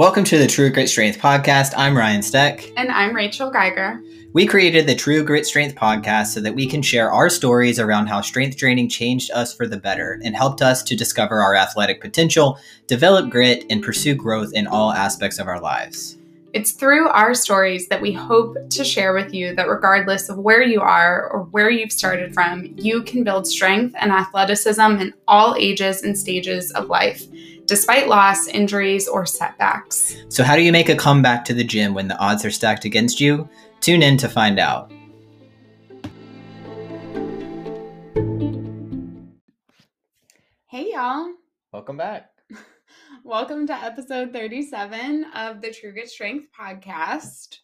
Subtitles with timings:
[0.00, 1.74] Welcome to the True Grit Strength Podcast.
[1.76, 2.72] I'm Ryan Steck.
[2.78, 4.00] And I'm Rachel Geiger.
[4.32, 8.06] We created the True Grit Strength Podcast so that we can share our stories around
[8.06, 12.00] how strength training changed us for the better and helped us to discover our athletic
[12.00, 16.16] potential, develop grit, and pursue growth in all aspects of our lives.
[16.54, 20.62] It's through our stories that we hope to share with you that regardless of where
[20.62, 25.56] you are or where you've started from, you can build strength and athleticism in all
[25.58, 27.26] ages and stages of life
[27.70, 30.16] despite loss, injuries, or setbacks.
[30.28, 32.84] So, how do you make a comeback to the gym when the odds are stacked
[32.84, 33.48] against you?
[33.80, 34.90] Tune in to find out.
[40.66, 41.32] Hey, y'all.
[41.72, 42.30] Welcome back.
[43.24, 47.58] Welcome to episode 37 of the True Grit Strength podcast.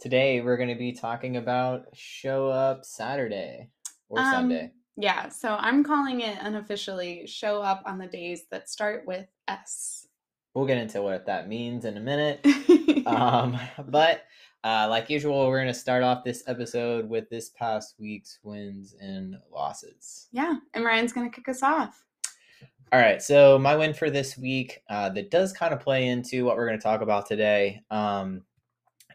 [0.00, 3.68] Today, we're going to be talking about Show Up Saturday
[4.08, 4.72] or Um, Sunday.
[5.00, 10.06] Yeah, so I'm calling it unofficially show up on the days that start with S.
[10.52, 12.44] We'll get into what that means in a minute.
[13.06, 14.24] um, but
[14.62, 18.94] uh, like usual, we're going to start off this episode with this past week's wins
[19.00, 20.28] and losses.
[20.32, 22.04] yeah, and Ryan's going to kick us off.
[22.92, 26.44] All right, so my win for this week uh, that does kind of play into
[26.44, 28.42] what we're going to talk about today um,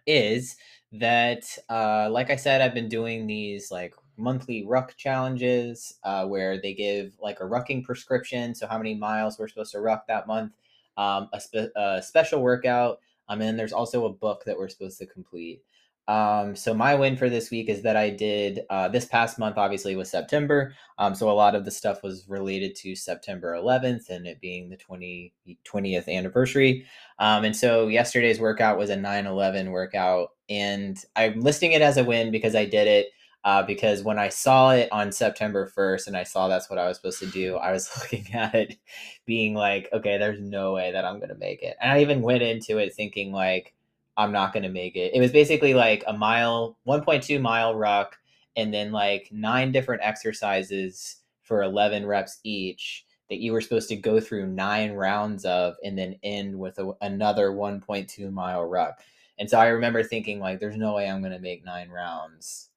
[0.07, 0.55] is
[0.93, 6.59] that, uh, like I said, I've been doing these like monthly ruck challenges uh, where
[6.61, 10.27] they give like a rucking prescription, so how many miles we're supposed to ruck that
[10.27, 10.53] month,
[10.97, 12.99] um, a, spe- a special workout,
[13.29, 15.61] um, and then there's also a book that we're supposed to complete.
[16.07, 19.57] Um, so my win for this week is that I did uh, this past month
[19.57, 20.75] obviously was September.
[20.99, 24.69] Um, so a lot of the stuff was related to September 11th and it being
[24.69, 25.33] the 20,
[25.65, 26.85] 20th anniversary.
[27.17, 32.03] Um, and so yesterday's workout was a 9/11 workout, and I'm listing it as a
[32.03, 33.07] win because I did it.
[33.45, 36.87] Uh, because when I saw it on September 1st and I saw that's what I
[36.87, 38.77] was supposed to do, I was looking at it
[39.25, 41.77] being like, okay, there's no way that I'm going to make it.
[41.79, 43.75] And I even went into it thinking, like,
[44.17, 45.13] I'm not going to make it.
[45.13, 48.17] It was basically like a mile, 1.2 mile ruck,
[48.55, 53.95] and then like nine different exercises for 11 reps each that you were supposed to
[53.95, 59.01] go through nine rounds of and then end with a, another 1.2 mile ruck.
[59.37, 62.69] And so I remember thinking, like, there's no way I'm going to make nine rounds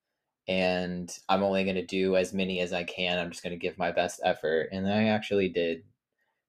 [0.48, 3.18] and I'm only going to do as many as I can.
[3.18, 4.70] I'm just going to give my best effort.
[4.72, 5.82] And I actually did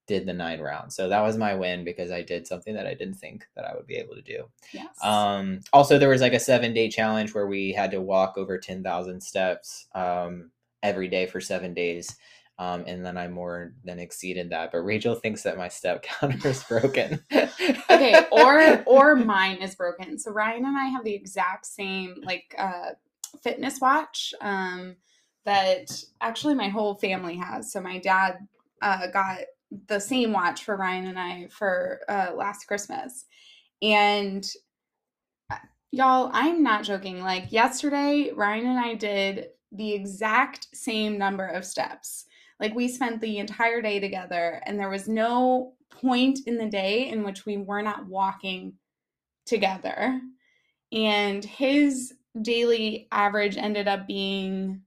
[0.07, 0.95] did the nine rounds.
[0.95, 3.75] So that was my win because I did something that I didn't think that I
[3.75, 4.45] would be able to do.
[4.73, 4.97] Yes.
[5.03, 8.57] Um, also, there was like a seven day challenge where we had to walk over
[8.57, 10.49] 10,000 steps um,
[10.81, 12.15] every day for seven days.
[12.57, 14.71] Um, and then I more than exceeded that.
[14.71, 17.23] But Rachel thinks that my step counter is broken.
[17.31, 20.17] okay, or or mine is broken.
[20.17, 22.91] So Ryan and I have the exact same like uh
[23.43, 24.95] fitness watch um
[25.45, 25.89] that
[26.21, 27.71] actually my whole family has.
[27.71, 28.39] So my dad
[28.81, 29.39] uh got
[29.87, 33.25] the same watch for Ryan and I for uh last Christmas.
[33.81, 34.49] And
[35.49, 35.57] uh,
[35.91, 37.21] y'all, I'm not joking.
[37.21, 42.25] Like yesterday, Ryan and I did the exact same number of steps.
[42.59, 47.09] Like we spent the entire day together and there was no point in the day
[47.09, 48.73] in which we were not walking
[49.45, 50.19] together.
[50.91, 54.81] And his daily average ended up being,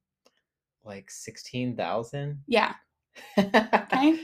[0.85, 2.43] like 16,000.
[2.47, 2.75] yeah,
[3.39, 4.21] okay.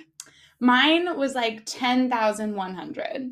[0.60, 3.30] Mine was like 10,100.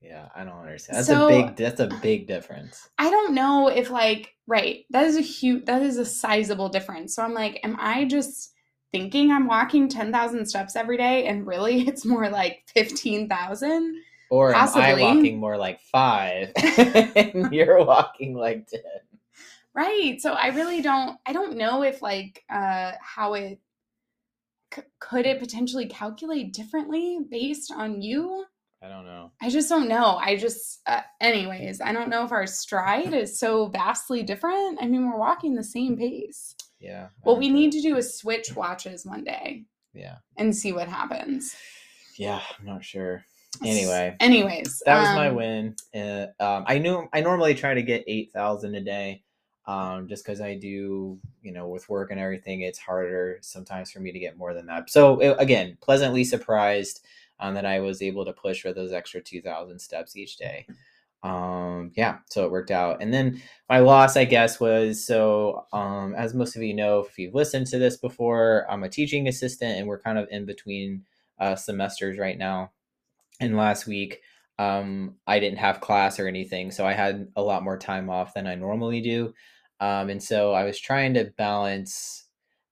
[0.00, 0.98] Yeah, I don't understand.
[0.98, 2.88] That's So- a big that's a big difference.
[2.98, 7.14] I don't know if like right, that is a huge that is a sizable difference.
[7.14, 8.52] So I'm like, am I just
[8.92, 13.96] thinking I'm walking 10,000 steps every day and really it's more like 15,000?
[14.30, 18.80] Or am I walking more like 5 and you're walking like 10?
[19.78, 20.20] Right.
[20.20, 23.60] So I really don't I don't know if like uh how it
[24.74, 28.44] c- could it potentially calculate differently based on you?
[28.82, 29.30] I don't know.
[29.40, 30.16] I just don't know.
[30.16, 34.78] I just uh, anyways, I don't know if our stride is so vastly different.
[34.82, 36.56] I mean, we're walking the same pace.
[36.80, 37.06] Yeah.
[37.06, 39.64] I What we need to do is switch watches one day
[39.94, 40.16] Yeah.
[40.36, 41.54] and see what happens.
[42.16, 43.24] Yeah, I'm not sure.
[43.64, 45.76] Anyway, Anyways, that was my um, win.
[45.94, 49.22] Uh, um, I knew I normally try to get eight thousand a day,
[49.68, 54.00] um, just because I do, you know, with work and everything, it's harder sometimes for
[54.00, 54.90] me to get more than that.
[54.90, 57.02] So it- again, pleasantly surprised
[57.40, 60.66] um, that I was able to push for those extra two thousand steps each day.
[61.24, 63.02] Um, yeah, so it worked out.
[63.02, 67.18] And then my loss, I guess, was so um, as most of you know, if
[67.18, 71.04] you've listened to this before, I'm a teaching assistant, and we're kind of in between
[71.40, 72.72] uh, semesters right now.
[73.40, 74.20] And last week,
[74.58, 78.34] um, I didn't have class or anything, so I had a lot more time off
[78.34, 79.34] than I normally do.
[79.80, 82.24] Um, and so I was trying to balance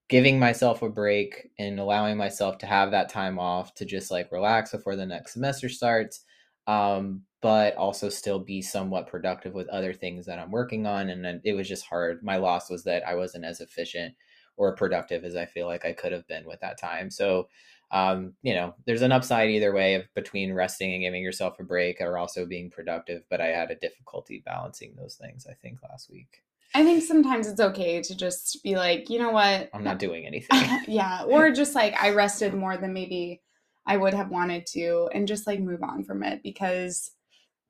[0.09, 4.31] giving myself a break and allowing myself to have that time off to just like
[4.31, 6.25] relax before the next semester starts
[6.67, 11.11] um, but also still be somewhat productive with other things that I'm working on.
[11.11, 12.23] And it was just hard.
[12.23, 14.15] My loss was that I wasn't as efficient
[14.57, 17.11] or productive as I feel like I could have been with that time.
[17.11, 17.49] So,
[17.93, 21.63] um, you know, there's an upside either way of between resting and giving yourself a
[21.63, 23.23] break or also being productive.
[23.31, 26.43] But I had a difficulty balancing those things, I think, last week.
[26.75, 29.71] I think sometimes it's okay to just be like, you know what?
[29.73, 30.59] I'm not doing anything.
[30.59, 31.23] Uh-huh, yeah.
[31.23, 33.41] Or just like I rested more than maybe
[33.87, 37.13] I would have wanted to and just like move on from it because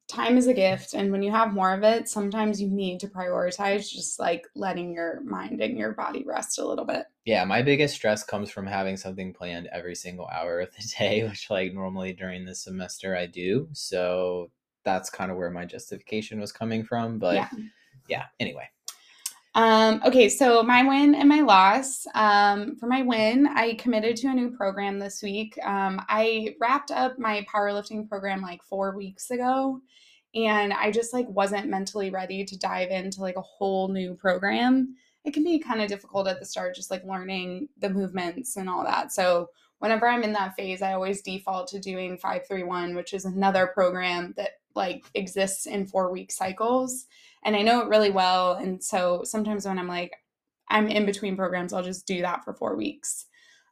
[0.09, 3.09] time is a gift and when you have more of it sometimes you need to
[3.09, 7.61] prioritize just like letting your mind and your body rest a little bit yeah my
[7.61, 11.75] biggest stress comes from having something planned every single hour of the day which like
[11.75, 14.49] normally during the semester i do so
[14.85, 17.49] that's kind of where my justification was coming from but yeah,
[18.09, 18.69] yeah anyway
[19.57, 22.07] um, okay, so my win and my loss.
[22.15, 25.59] Um, for my win, I committed to a new program this week.
[25.65, 29.81] Um, I wrapped up my powerlifting program like four weeks ago,
[30.35, 34.95] and I just like wasn't mentally ready to dive into like a whole new program.
[35.25, 38.69] It can be kind of difficult at the start, just like learning the movements and
[38.69, 39.11] all that.
[39.11, 39.49] So
[39.79, 44.35] whenever I'm in that phase, I always default to doing 531, which is another program
[44.37, 47.07] that like exists in four week cycles
[47.47, 48.55] and I know it really well.
[48.55, 50.13] And so sometimes when I'm like,
[50.69, 53.27] I'm in between programs, I'll just do that for four weeks.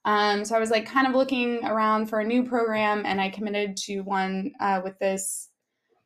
[0.04, 3.30] Um, so I was like kind of looking around for a new program, and I
[3.30, 5.48] committed to one uh, with this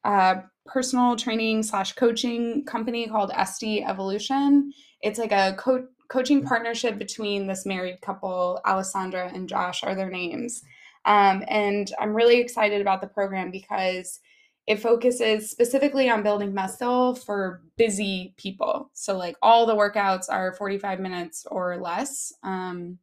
[0.04, 4.72] uh, personal training slash coaching company called SD Evolution.
[5.02, 10.10] It's like a co- coaching partnership between this married couple, Alessandra and Josh are their
[10.10, 10.62] names.
[11.04, 14.20] Um, and I'm really excited about the program because
[14.68, 18.90] it focuses specifically on building muscle for busy people.
[18.92, 22.98] So like all the workouts are 45 minutes or less, um,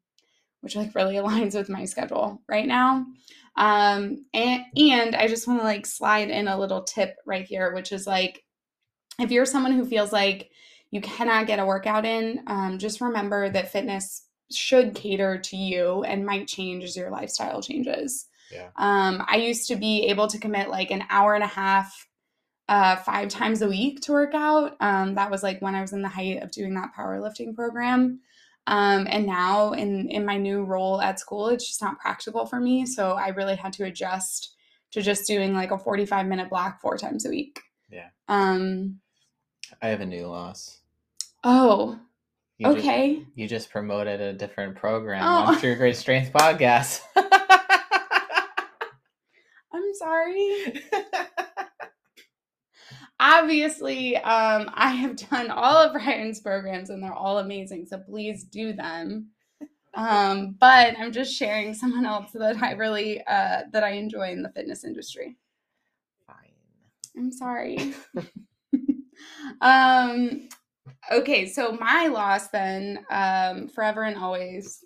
[0.62, 3.08] which like really aligns with my schedule right now.
[3.58, 7.74] Um, and, and I just want to like slide in a little tip right here,
[7.74, 8.44] which is like,
[9.18, 10.52] if you're someone who feels like
[10.92, 16.04] you cannot get a workout in, um, just remember that fitness should cater to you
[16.04, 18.28] and might change as your lifestyle changes.
[18.52, 18.70] Yeah.
[18.76, 22.08] Um, I used to be able to commit like an hour and a half,
[22.70, 24.76] uh, five times a week to work out.
[24.80, 28.20] Um, that was like when I was in the height of doing that powerlifting program.
[28.68, 32.60] Um, and now in in my new role at school, it's just not practical for
[32.60, 32.86] me.
[32.88, 34.56] So I really had to adjust
[34.92, 37.62] to just doing like a 45 minute block four times a week.
[37.92, 38.08] Yeah.
[38.28, 39.00] Um
[39.82, 40.80] I have a new loss.
[41.44, 42.00] Oh.
[42.58, 43.16] You okay.
[43.18, 45.52] Just, you just promoted a different program Oh.
[45.52, 47.02] on True Grit Strength podcast.
[50.00, 50.82] Sorry.
[53.20, 57.86] Obviously, um, I have done all of Ryan's programs and they're all amazing.
[57.86, 59.30] So please do them.
[59.96, 64.44] Um, but I'm just sharing someone else that I really uh, that I enjoy in
[64.44, 65.38] the fitness industry.
[66.28, 66.54] Fine.
[67.18, 67.94] I'm sorry.
[69.62, 70.50] um,
[71.12, 74.84] okay, so my loss then, um, forever and always,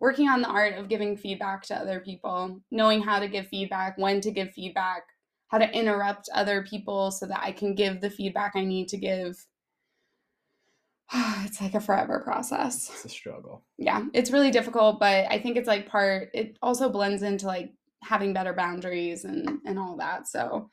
[0.00, 3.98] working on the art of giving feedback to other people, knowing how to give feedback,
[3.98, 5.02] when to give feedback,
[5.48, 8.96] how to interrupt other people so that I can give the feedback I need to
[8.96, 9.44] give.
[11.14, 12.90] it's like a forever process.
[12.90, 13.64] It's a struggle.
[13.78, 17.72] Yeah, it's really difficult, but I think it's like part it also blends into like
[18.04, 20.28] having better boundaries and and all that.
[20.28, 20.68] So,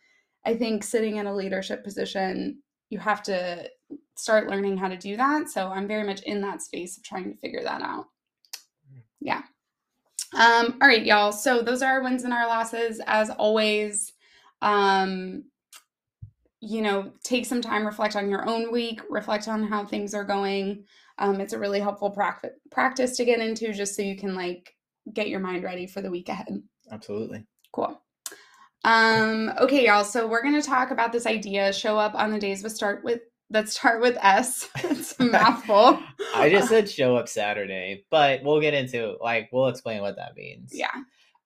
[0.45, 3.69] I think sitting in a leadership position, you have to
[4.15, 5.50] start learning how to do that.
[5.50, 8.07] So, I'm very much in that space of trying to figure that out.
[9.25, 9.41] Yeah.
[10.36, 11.32] Um, all right, y'all.
[11.32, 13.01] So those are our wins and our losses.
[13.08, 14.13] As always,
[14.62, 15.46] um,
[16.62, 20.24] you know, take some time, reflect on your own week, reflect on how things are
[20.24, 20.86] going.
[21.17, 24.75] Um, it's a really helpful practice practice to get into just so you can like
[25.12, 26.62] get your mind ready for the week ahead.
[26.91, 27.44] Absolutely.
[27.72, 28.00] Cool.
[28.84, 30.03] Um, okay, y'all.
[30.03, 33.22] So we're gonna talk about this idea, show up on the days with start with
[33.49, 34.69] that start with S.
[34.77, 35.99] it's a mouthful.
[36.35, 40.35] I just said show up Saturday, but we'll get into like we'll explain what that
[40.35, 40.71] means.
[40.73, 40.91] Yeah.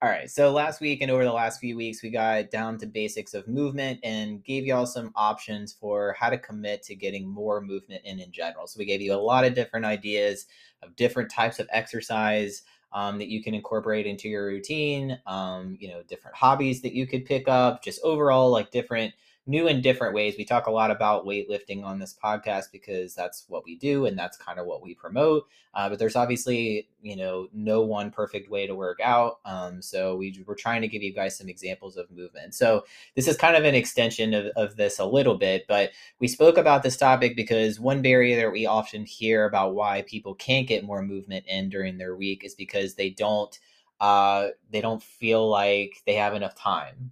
[0.02, 0.30] All right.
[0.30, 3.50] So last week and over the last few weeks, we got down to basics of
[3.50, 8.20] movement and gave y'all some options for how to commit to getting more movement in
[8.20, 8.66] in general.
[8.66, 10.46] So we gave you a lot of different ideas
[10.82, 12.62] of different types of exercise
[12.94, 15.20] um, that you can incorporate into your routine.
[15.26, 17.84] Um, you know, different hobbies that you could pick up.
[17.84, 19.14] Just overall, like different
[19.50, 20.36] new and different ways.
[20.38, 24.18] We talk a lot about weightlifting on this podcast because that's what we do and
[24.18, 25.48] that's kind of what we promote.
[25.74, 29.40] Uh, but there's obviously, you know, no one perfect way to work out.
[29.46, 32.54] Um, so we, we're trying to give you guys some examples of movement.
[32.54, 36.28] So this is kind of an extension of, of this a little bit, but we
[36.28, 40.68] spoke about this topic because one barrier that we often hear about why people can't
[40.68, 43.58] get more movement in during their week is because they don't
[44.00, 47.12] uh, they don't feel like they have enough time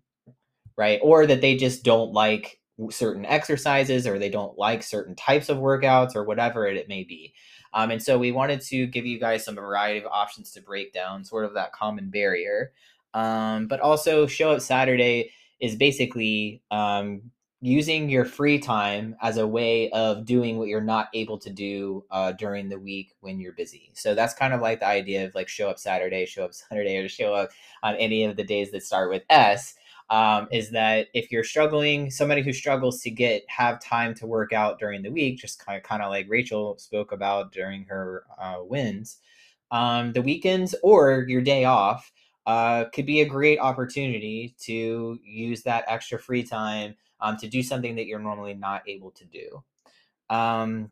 [0.78, 1.00] right?
[1.02, 2.60] Or that they just don't like
[2.92, 7.04] certain exercises or they don't like certain types of workouts or whatever it, it may
[7.04, 7.34] be.
[7.74, 10.94] Um, and so we wanted to give you guys some variety of options to break
[10.94, 12.72] down sort of that common barrier.
[13.14, 17.24] Um, but also, Show Up Saturday is basically um,
[17.62, 22.06] using your free time as a way of doing what you're not able to do
[22.12, 23.92] uh, during the week when you're busy.
[23.96, 26.98] So that's kind of like the idea of like show up Saturday, show up Saturday,
[26.98, 27.50] or show up
[27.82, 29.74] on any of the days that start with S.
[30.10, 34.54] Um, is that if you're struggling, somebody who struggles to get have time to work
[34.54, 38.24] out during the week, just kind of kind of like Rachel spoke about during her
[38.40, 39.18] uh, wins,
[39.72, 42.12] um, the weekends or your day off
[42.46, 47.62] uh, could be a great opportunity to use that extra free time um, to do
[47.62, 49.64] something that you're normally not able to do.
[50.30, 50.92] Um,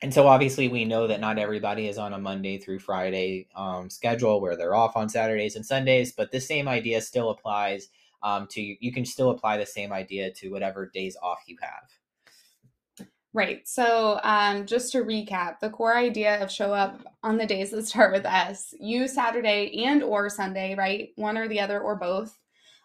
[0.00, 3.88] and so obviously we know that not everybody is on a Monday through Friday um,
[3.88, 7.88] schedule where they're off on Saturdays and Sundays, but the same idea still applies
[8.24, 13.08] um, to you can still apply the same idea to whatever days off you have.
[13.34, 13.66] Right.
[13.66, 17.86] So, um, just to recap, the core idea of show up on the days that
[17.86, 21.10] start with S, you Saturday and or Sunday, right?
[21.16, 22.38] One or the other or both,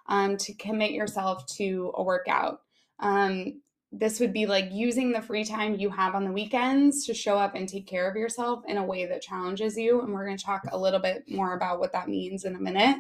[0.08, 2.62] um, to commit yourself to a workout.
[3.00, 7.14] Um, this would be like using the free time you have on the weekends to
[7.14, 10.02] show up and take care of yourself in a way that challenges you.
[10.02, 12.60] And we're going to talk a little bit more about what that means in a
[12.60, 12.98] minute.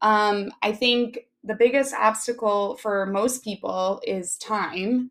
[0.00, 5.10] Um, I think the biggest obstacle for most people is time.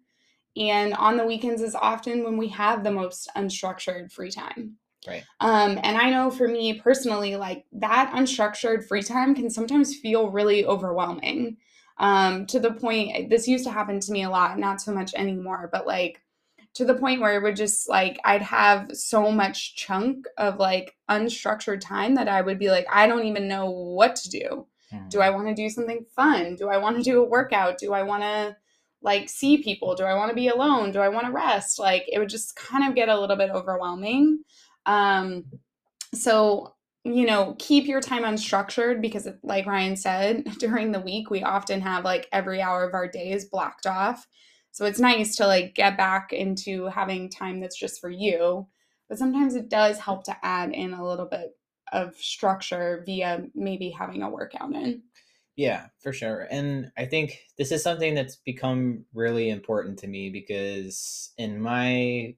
[0.55, 4.77] And on the weekends is often when we have the most unstructured free time.
[5.07, 5.23] Right.
[5.39, 10.29] Um, and I know for me personally, like that unstructured free time can sometimes feel
[10.29, 11.57] really overwhelming
[11.97, 15.13] um, to the point this used to happen to me a lot, not so much
[15.15, 16.21] anymore, but like
[16.73, 20.95] to the point where it would just like I'd have so much chunk of like
[21.09, 24.67] unstructured time that I would be like, I don't even know what to do.
[24.93, 25.10] Mm-hmm.
[25.10, 26.55] Do I want to do something fun?
[26.55, 27.77] Do I want to do a workout?
[27.77, 28.55] Do I want to
[29.01, 29.95] like see people?
[29.95, 30.91] Do I want to be alone?
[30.91, 31.79] Do I want to rest?
[31.79, 34.43] Like it would just kind of get a little bit overwhelming.
[34.86, 35.45] Um,
[36.13, 41.43] so you know, keep your time unstructured because, like Ryan said, during the week, we
[41.43, 44.27] often have like every hour of our day is blocked off.
[44.71, 48.67] So it's nice to like get back into having time that's just for you.
[49.10, 51.57] But sometimes it does help to add in a little bit
[51.91, 55.03] of structure via maybe having a workout in.
[55.55, 56.48] Yeah, for sure.
[56.50, 62.36] And I think this is something that's become really important to me because in my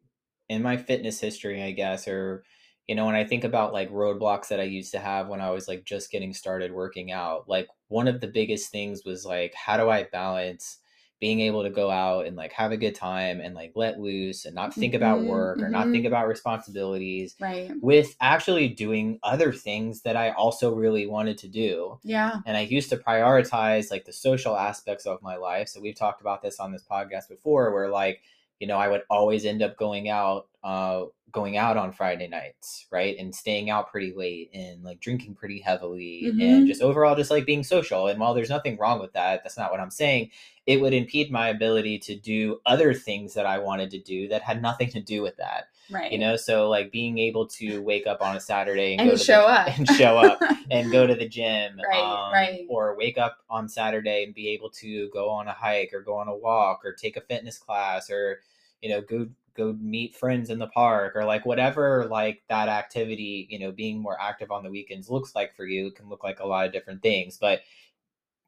[0.49, 2.43] in my fitness history, I guess, or
[2.87, 5.49] you know when i think about like roadblocks that i used to have when i
[5.49, 9.53] was like just getting started working out like one of the biggest things was like
[9.53, 10.79] how do i balance
[11.23, 14.43] being able to go out and like have a good time and like let loose
[14.43, 15.67] and not think mm-hmm, about work mm-hmm.
[15.67, 16.07] or not think mm-hmm.
[16.07, 21.97] about responsibilities right with actually doing other things that i also really wanted to do
[22.03, 25.95] yeah and i used to prioritize like the social aspects of my life so we've
[25.95, 28.19] talked about this on this podcast before where like
[28.59, 32.85] you know i would always end up going out uh going out on Friday nights,
[32.91, 33.17] right?
[33.17, 36.39] And staying out pretty late and like drinking pretty heavily mm-hmm.
[36.39, 38.07] and just overall just like being social.
[38.07, 40.29] And while there's nothing wrong with that, that's not what I'm saying.
[40.67, 44.43] It would impede my ability to do other things that I wanted to do that
[44.43, 45.69] had nothing to do with that.
[45.91, 46.11] Right.
[46.11, 49.17] You know, so like being able to wake up on a Saturday and, and go
[49.17, 50.39] show the, up and show up
[50.71, 51.79] and go to the gym.
[51.89, 52.65] Right, um, right.
[52.69, 56.15] Or wake up on Saturday and be able to go on a hike or go
[56.15, 58.39] on a walk or take a fitness class or,
[58.81, 63.47] you know, go go meet friends in the park or like whatever like that activity
[63.49, 66.39] you know being more active on the weekends looks like for you can look like
[66.39, 67.61] a lot of different things but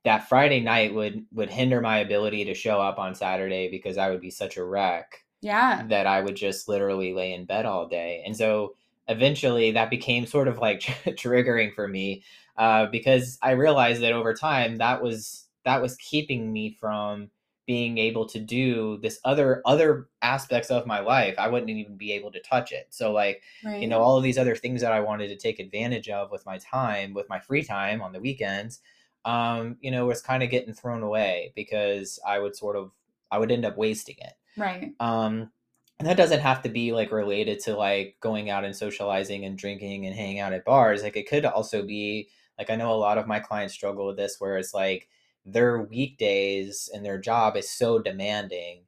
[0.03, 4.09] that friday night would would hinder my ability to show up on saturday because i
[4.09, 5.83] would be such a wreck yeah.
[5.87, 8.75] that i would just literally lay in bed all day and so
[9.07, 12.23] eventually that became sort of like triggering for me
[12.57, 17.29] uh, because i realized that over time that was that was keeping me from
[17.65, 22.11] being able to do this other other aspects of my life i wouldn't even be
[22.11, 22.87] able to touch it.
[22.89, 23.81] So like right.
[23.81, 26.45] you know all of these other things that i wanted to take advantage of with
[26.45, 28.81] my time with my free time on the weekends
[29.23, 32.91] um you know was kind of getting thrown away because i would sort of
[33.31, 34.33] i would end up wasting it.
[34.57, 34.93] Right.
[34.99, 35.51] Um
[35.97, 39.57] and that doesn't have to be like related to like going out and socializing and
[39.57, 41.03] drinking and hanging out at bars.
[41.03, 44.17] Like it could also be like i know a lot of my clients struggle with
[44.17, 45.09] this where it's like
[45.45, 48.81] their weekdays and their job is so demanding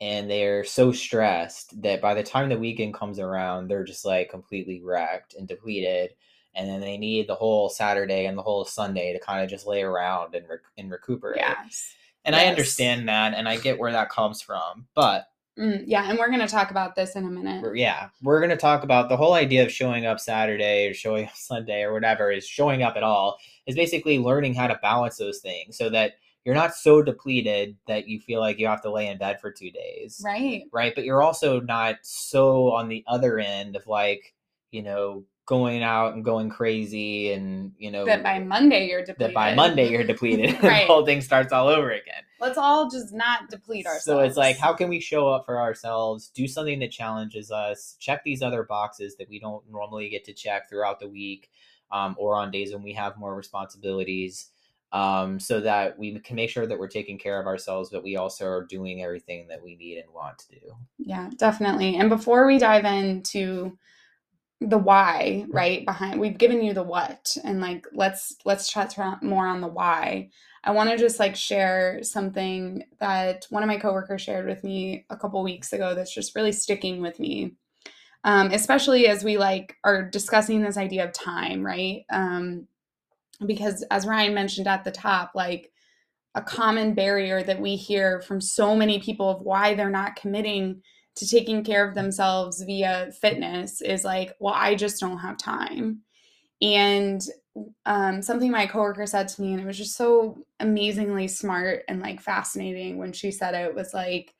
[0.00, 4.30] and they're so stressed that by the time the weekend comes around, they're just like
[4.30, 6.10] completely wrecked and depleted.
[6.54, 9.66] And then they need the whole Saturday and the whole Sunday to kind of just
[9.66, 11.38] lay around and, rec- and recuperate.
[11.38, 11.94] Yes.
[12.24, 12.44] And yes.
[12.44, 14.86] I understand that and I get where that comes from.
[14.94, 15.26] But
[15.58, 17.64] Mm, yeah, and we're going to talk about this in a minute.
[17.76, 21.26] Yeah, we're going to talk about the whole idea of showing up Saturday or showing
[21.26, 25.16] up Sunday or whatever is showing up at all is basically learning how to balance
[25.16, 28.92] those things so that you're not so depleted that you feel like you have to
[28.92, 30.20] lay in bed for two days.
[30.24, 30.64] Right.
[30.72, 30.94] Right.
[30.94, 34.34] But you're also not so on the other end of like,
[34.70, 39.28] you know, going out and going crazy and, you know, That by Monday you're depleted.
[39.28, 40.86] that by Monday you're depleted and Right.
[40.86, 42.22] the whole thing starts all over again.
[42.40, 44.04] Let's all just not deplete ourselves.
[44.04, 47.96] So it's like, how can we show up for ourselves, do something that challenges us,
[48.00, 51.50] check these other boxes that we don't normally get to check throughout the week
[51.90, 54.48] um, or on days when we have more responsibilities,
[54.92, 58.16] um, so that we can make sure that we're taking care of ourselves, but we
[58.16, 60.60] also are doing everything that we need and want to do.
[60.98, 61.96] Yeah, definitely.
[61.96, 63.76] And before we dive into
[64.68, 69.46] the why, right behind, we've given you the what, and like let's let's chat more
[69.46, 70.30] on the why.
[70.64, 75.04] I want to just like share something that one of my coworkers shared with me
[75.10, 77.54] a couple weeks ago that's just really sticking with me.
[78.24, 82.04] Um, especially as we like are discussing this idea of time, right?
[82.10, 82.66] Um,
[83.44, 85.70] because as Ryan mentioned at the top, like
[86.34, 90.82] a common barrier that we hear from so many people of why they're not committing
[91.16, 96.00] to taking care of themselves via fitness is like, well, I just don't have time.
[96.60, 97.22] And
[97.86, 102.00] um, something my coworker said to me, and it was just so amazingly smart and
[102.00, 104.34] like fascinating when she said it was like,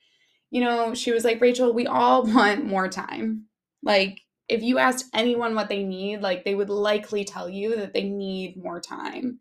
[0.51, 3.47] you know, she was like, Rachel, we all want more time.
[3.83, 7.95] Like, if you asked anyone what they need, like they would likely tell you that
[7.95, 9.41] they need more time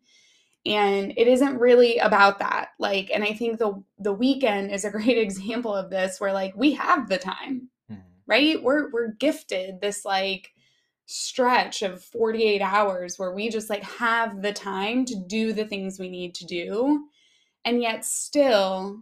[0.66, 2.70] and it isn't really about that.
[2.78, 6.54] Like and i think the the weekend is a great example of this where like
[6.56, 8.00] we have the time mm-hmm.
[8.26, 8.62] right?
[8.62, 10.50] We're we're gifted this like
[11.06, 15.98] stretch of 48 hours where we just like have the time to do the things
[15.98, 17.06] we need to do.
[17.64, 18.98] And yet still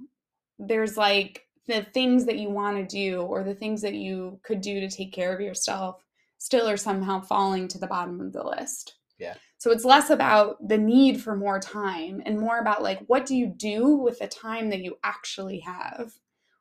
[0.58, 4.60] there's like the things that you want to do or the things that you could
[4.60, 6.04] do to take care of yourself
[6.38, 8.96] still are somehow falling to the bottom of the list.
[9.18, 9.34] Yeah.
[9.62, 13.36] So it's less about the need for more time and more about like what do
[13.36, 16.14] you do with the time that you actually have?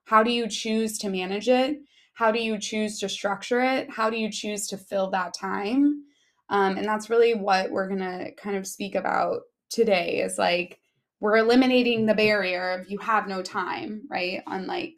[0.06, 1.80] How do you choose to manage it?
[2.14, 3.90] How do you choose to structure it?
[3.90, 6.04] How do you choose to fill that time?
[6.50, 9.40] Um, and that's really what we're going to kind of speak about
[9.72, 10.80] today is like
[11.20, 14.44] we're eliminating the barrier of you have no time, right?
[14.46, 14.94] On like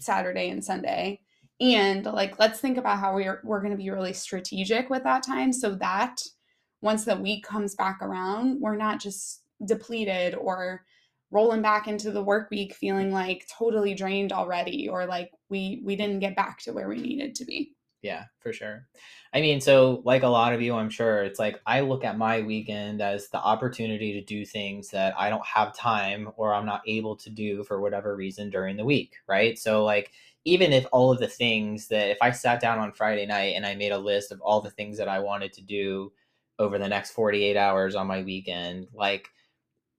[0.00, 1.20] Saturday and Sunday.
[1.60, 5.22] And like let's think about how we're we're going to be really strategic with that
[5.22, 6.16] time so that
[6.86, 10.84] once the week comes back around, we're not just depleted or
[11.32, 15.96] rolling back into the work week feeling like totally drained already or like we we
[15.96, 17.72] didn't get back to where we needed to be.
[18.02, 18.86] Yeah, for sure.
[19.34, 22.16] I mean, so like a lot of you, I'm sure it's like I look at
[22.16, 26.66] my weekend as the opportunity to do things that I don't have time or I'm
[26.66, 29.58] not able to do for whatever reason during the week, right?
[29.58, 30.12] So, like,
[30.44, 33.66] even if all of the things that if I sat down on Friday night and
[33.66, 36.12] I made a list of all the things that I wanted to do
[36.58, 39.28] over the next 48 hours on my weekend, like,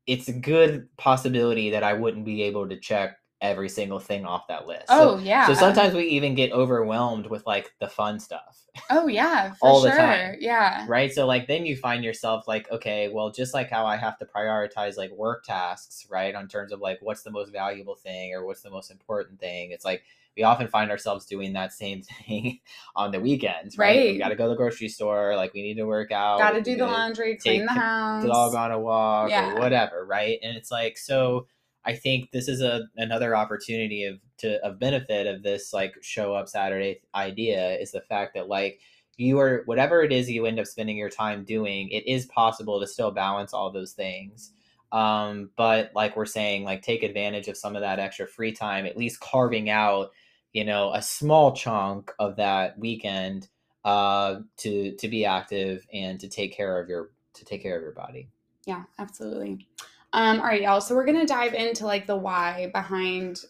[0.08, 4.48] it's a good possibility that I wouldn't be able to check every single thing off
[4.48, 4.88] that list.
[4.88, 5.46] So- Oh yeah.
[5.46, 8.58] so sometimes we even get overwhelmed with like the fun stuff,
[8.90, 10.38] Oh yeah, for all the time.
[10.40, 10.86] Yeah.
[10.90, 11.14] right?
[11.14, 14.26] So like then you find yourself like, okay, well, just like how I have to
[14.26, 16.34] prioritize like work tasks, right?
[16.34, 19.70] On terms of like what's the most valuable thing or what's the most important thing.
[19.72, 20.04] It's like
[20.38, 22.60] we often find ourselves doing that same thing
[22.96, 24.14] on the weekends, right?
[24.14, 26.40] We got to go to the grocery store, like we need to work out.
[26.40, 28.24] Got to do the laundry, clean the the house.
[28.26, 29.54] dog on a walk Yeah.
[29.54, 30.40] or whatever, right?
[30.44, 31.48] And it's like so
[31.84, 36.34] I think this is a another opportunity of to of benefit of this like show
[36.34, 38.80] up Saturday idea is the fact that like
[39.16, 42.80] you are whatever it is you end up spending your time doing, it is possible
[42.80, 44.52] to still balance all those things.
[44.92, 48.86] Um, but like we're saying, like take advantage of some of that extra free time,
[48.86, 50.12] at least carving out,
[50.58, 53.48] you know, a small chunk of that weekend
[53.86, 57.84] uh to to be active and to take care of your to take care of
[57.84, 58.28] your body.
[58.66, 59.68] Yeah, absolutely.
[60.14, 60.82] Um, all right, y'all.
[60.82, 63.46] So we're gonna dive into like the why behind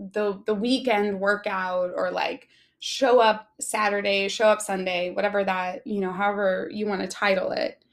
[0.00, 2.48] the the weekend workout or like
[2.80, 7.52] show up Saturday, show up Sunday, whatever that, you know, however you want to title
[7.52, 7.84] it.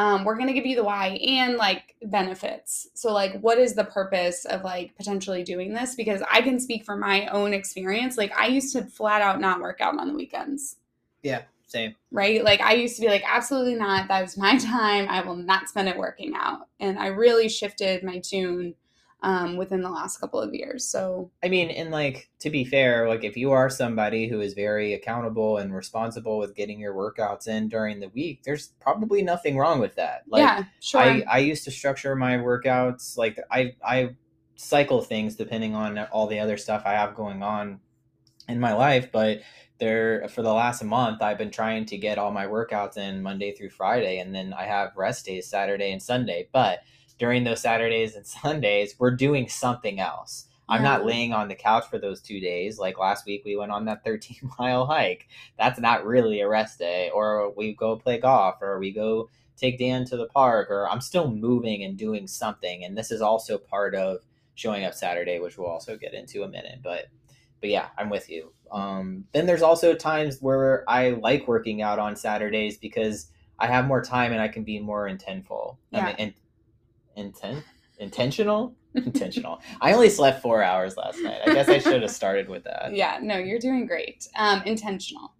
[0.00, 2.88] Um, we're gonna give you the why and like benefits.
[2.94, 5.94] So like what is the purpose of like potentially doing this?
[5.94, 8.16] Because I can speak from my own experience.
[8.16, 10.76] Like I used to flat out not work out on the weekends
[11.22, 11.96] Yeah, same.
[12.10, 12.42] right?
[12.44, 14.08] Like I used to be like, absolutely not.
[14.08, 15.06] That was my time.
[15.08, 16.68] I will not spend it working out.
[16.80, 18.74] And I really shifted my tune
[19.22, 20.84] um, within the last couple of years.
[20.84, 24.54] So I mean, and like to be fair, like if you are somebody who is
[24.54, 29.56] very accountable and responsible with getting your workouts in during the week, there's probably nothing
[29.56, 30.22] wrong with that.
[30.28, 31.00] Like yeah, sure.
[31.00, 34.16] I, I used to structure my workouts like I I
[34.56, 37.80] cycle things depending on all the other stuff I have going on
[38.48, 39.40] in my life, but
[39.78, 43.52] there for the last month I've been trying to get all my workouts in Monday
[43.52, 46.48] through Friday and then I have rest days Saturday and Sunday.
[46.52, 46.80] But
[47.20, 50.46] during those Saturdays and Sundays, we're doing something else.
[50.68, 52.78] I'm not laying on the couch for those two days.
[52.78, 55.28] Like last week, we went on that 13 mile hike.
[55.58, 57.10] That's not really a rest day.
[57.12, 61.00] Or we go play golf, or we go take Dan to the park, or I'm
[61.00, 62.84] still moving and doing something.
[62.84, 64.18] And this is also part of
[64.54, 66.78] showing up Saturday, which we'll also get into a minute.
[66.82, 67.06] But
[67.60, 68.52] but yeah, I'm with you.
[68.70, 73.26] Um, then there's also times where I like working out on Saturdays because
[73.58, 75.76] I have more time and I can be more intentful.
[75.90, 76.00] Yeah.
[76.00, 76.34] I mean, in,
[77.16, 77.64] intent,
[77.98, 79.60] intentional, intentional.
[79.80, 81.40] I only slept four hours last night.
[81.46, 82.92] I guess I should have started with that.
[82.94, 84.28] Yeah, no, you're doing great.
[84.36, 85.32] Um, intentional.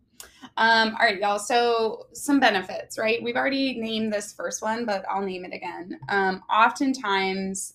[0.57, 1.39] Um, all right, y'all.
[1.39, 3.23] So some benefits, right?
[3.23, 5.99] We've already named this first one, but I'll name it again.
[6.09, 7.75] Um, oftentimes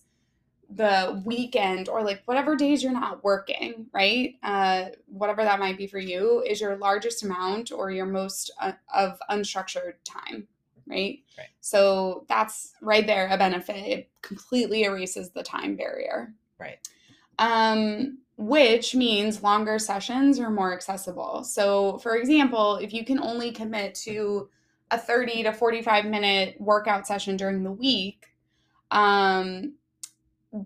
[0.70, 4.34] the weekend or like whatever days you're not working, right?
[4.42, 8.72] Uh, whatever that might be for you is your largest amount or your most uh,
[8.94, 10.48] of unstructured time,
[10.86, 11.20] right?
[11.36, 11.48] Right.
[11.60, 13.76] So that's right there a benefit.
[13.76, 16.32] It completely erases the time barrier.
[16.58, 16.78] Right.
[17.38, 21.42] Um, which means longer sessions are more accessible.
[21.44, 24.48] So, for example, if you can only commit to
[24.90, 28.26] a 30 to 45 minute workout session during the week,
[28.90, 29.74] um,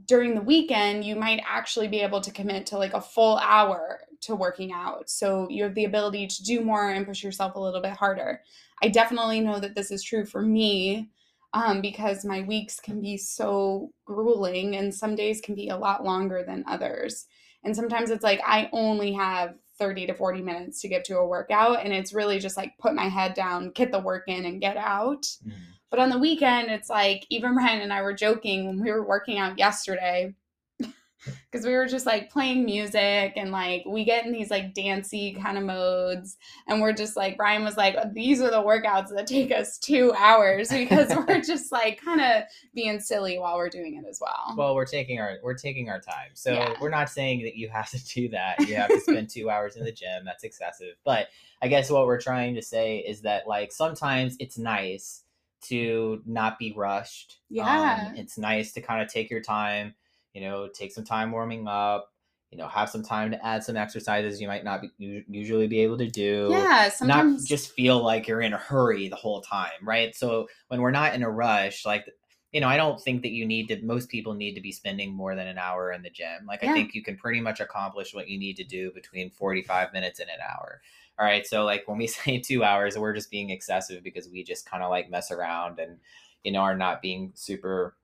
[0.06, 4.00] during the weekend, you might actually be able to commit to like a full hour
[4.22, 5.08] to working out.
[5.10, 8.42] So you have the ability to do more and push yourself a little bit harder.
[8.82, 11.10] I definitely know that this is true for me
[11.52, 16.04] um, because my weeks can be so grueling and some days can be a lot
[16.04, 17.26] longer than others.
[17.64, 21.26] And sometimes it's like I only have 30 to 40 minutes to get to a
[21.26, 24.60] workout and it's really just like put my head down, get the work in and
[24.60, 25.22] get out.
[25.46, 25.52] Mhm.
[25.90, 29.06] But on the weekend, it's like even Ryan and I were joking when we were
[29.06, 30.34] working out yesterday
[31.50, 35.36] because we were just like playing music and like we get in these like dancey
[35.42, 36.36] kind of modes.
[36.66, 40.12] And we're just like, Ryan was like, these are the workouts that take us two
[40.14, 44.54] hours because we're just like kind of being silly while we're doing it as well.
[44.56, 46.30] Well, we're taking our we're taking our time.
[46.34, 46.74] So Yeah.
[46.80, 48.60] we're not saying that you have to do that.
[48.60, 50.24] You have to spend two hours in the gym.
[50.24, 50.94] That's excessive.
[51.04, 51.28] But
[51.62, 55.24] I guess what we're trying to say is that like sometimes it's nice
[55.62, 57.40] to not be rushed.
[57.50, 58.06] Yeah.
[58.08, 59.94] Um, it's nice to kind of take your time,
[60.34, 62.12] you know, take some time warming up,
[62.50, 65.80] you know, have some time to add some exercises you might not be, usually be
[65.80, 69.40] able to do yeah, sometimes not just feel like you're in a hurry the whole
[69.40, 70.14] time, right?
[70.14, 72.06] So when we're not in a rush, like
[72.52, 75.14] you know, I don't think that you need to most people need to be spending
[75.14, 76.46] more than an hour in the gym.
[76.48, 76.70] Like Yeah.
[76.70, 80.18] I think you can pretty much accomplish what you need to do between 45 minutes
[80.18, 80.80] and an hour.
[81.18, 81.46] All right.
[81.46, 84.82] So like when we say 2 hours, we're just being excessive because we just kind
[84.82, 85.98] of like mess around and
[86.42, 87.94] you know are not being super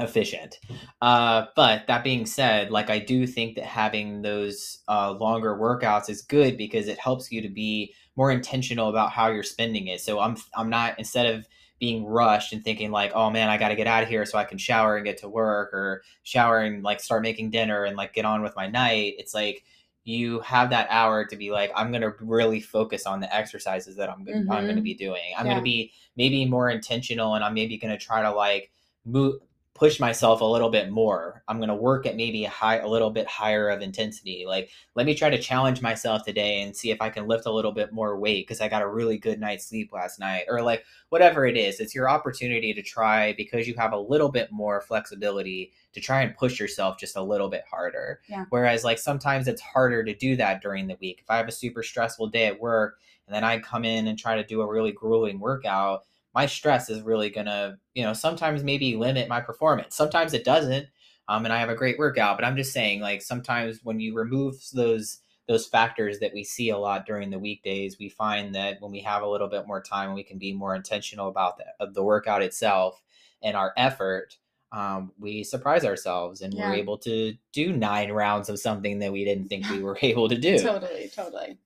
[0.00, 0.58] efficient.
[1.00, 6.10] Uh, but that being said, like I do think that having those uh, longer workouts
[6.10, 10.00] is good because it helps you to be more intentional about how you're spending it.
[10.00, 11.46] So I'm I'm not instead of
[11.78, 14.38] being rushed and thinking like, oh man, I got to get out of here so
[14.38, 17.96] I can shower and get to work or shower and like start making dinner and
[17.96, 19.14] like get on with my night.
[19.18, 19.64] It's like
[20.04, 24.08] you have that hour to be like, I'm gonna really focus on the exercises that
[24.08, 24.68] I'm gonna, I'm Mhm.
[24.68, 25.32] gonna be doing.
[25.36, 25.52] I'm Yeah.
[25.52, 28.70] gonna be maybe more intentional and I'm maybe gonna try to like
[29.04, 29.40] move
[29.76, 31.42] push myself a little bit more.
[31.48, 34.44] I'm going to work at maybe a high a little bit higher of intensity.
[34.46, 37.52] Like let me try to challenge myself today and see if I can lift a
[37.52, 40.62] little bit more weight because I got a really good night's sleep last night or
[40.62, 41.78] like whatever it is.
[41.78, 46.22] It's your opportunity to try because you have a little bit more flexibility to try
[46.22, 48.20] and push yourself just a little bit harder.
[48.28, 48.46] Yeah.
[48.48, 51.20] Whereas like sometimes it's harder to do that during the week.
[51.22, 54.18] If I have a super stressful day at work and then I come in and
[54.18, 56.04] try to do a really grueling workout,
[56.36, 59.96] my stress is really gonna, you know, sometimes maybe limit my performance.
[59.96, 60.86] Sometimes it doesn't,
[61.28, 62.36] um, and I have a great workout.
[62.36, 66.68] But I'm just saying, like sometimes when you remove those those factors that we see
[66.70, 69.80] a lot during the weekdays, we find that when we have a little bit more
[69.80, 73.00] time, we can be more intentional about the, the workout itself
[73.42, 74.36] and our effort.
[74.72, 76.68] Um, we surprise ourselves and Yeah.
[76.68, 80.28] we're able to do nine rounds of something that we didn't think we were able
[80.28, 80.58] to do.
[80.58, 81.58] Totally, totally.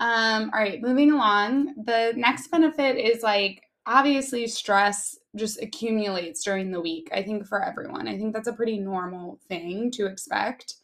[0.00, 1.72] Um, all right, moving along.
[1.84, 7.08] The next benefit is like obviously stress just accumulates during the week.
[7.12, 8.08] I think for everyone.
[8.08, 10.74] I think that's a pretty normal thing to expect.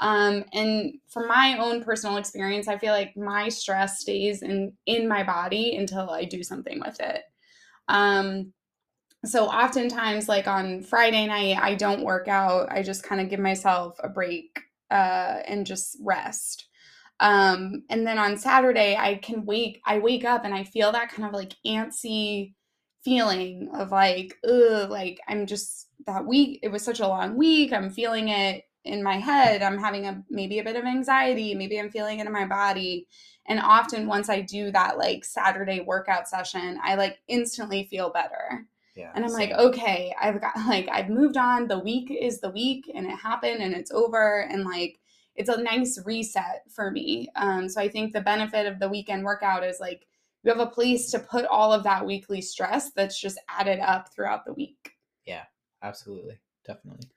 [0.00, 5.06] Um, and from my own personal experience, I feel like my stress stays in in
[5.06, 7.22] my body until I do something with it.
[7.88, 8.52] Um,
[9.24, 12.72] so oftentimes, like on Friday night, I don't work out.
[12.72, 14.58] I just kind of give myself a break
[14.90, 16.66] uh, and just rest.
[17.22, 19.80] Um, and then on Saturday, I can wake.
[19.86, 22.54] I wake up and I feel that kind of like antsy
[23.04, 26.58] feeling of like, ugh, like I'm just that week.
[26.64, 27.72] It was such a long week.
[27.72, 29.62] I'm feeling it in my head.
[29.62, 31.54] I'm having a maybe a bit of anxiety.
[31.54, 33.06] Maybe I'm feeling it in my body.
[33.46, 38.66] And often once I do that like Saturday workout session, I like instantly feel better.
[38.96, 39.12] Yeah.
[39.14, 41.68] And I'm like, okay, I've got like I've moved on.
[41.68, 44.98] The week is the week and it happened and it's over and like
[45.36, 47.28] it's a nice reset for me.
[47.36, 50.06] Um so I think the benefit of the weekend workout is like
[50.42, 54.12] you have a place to put all of that weekly stress that's just added up
[54.12, 54.92] throughout the week.
[55.24, 55.44] Yeah,
[55.82, 57.08] absolutely definitely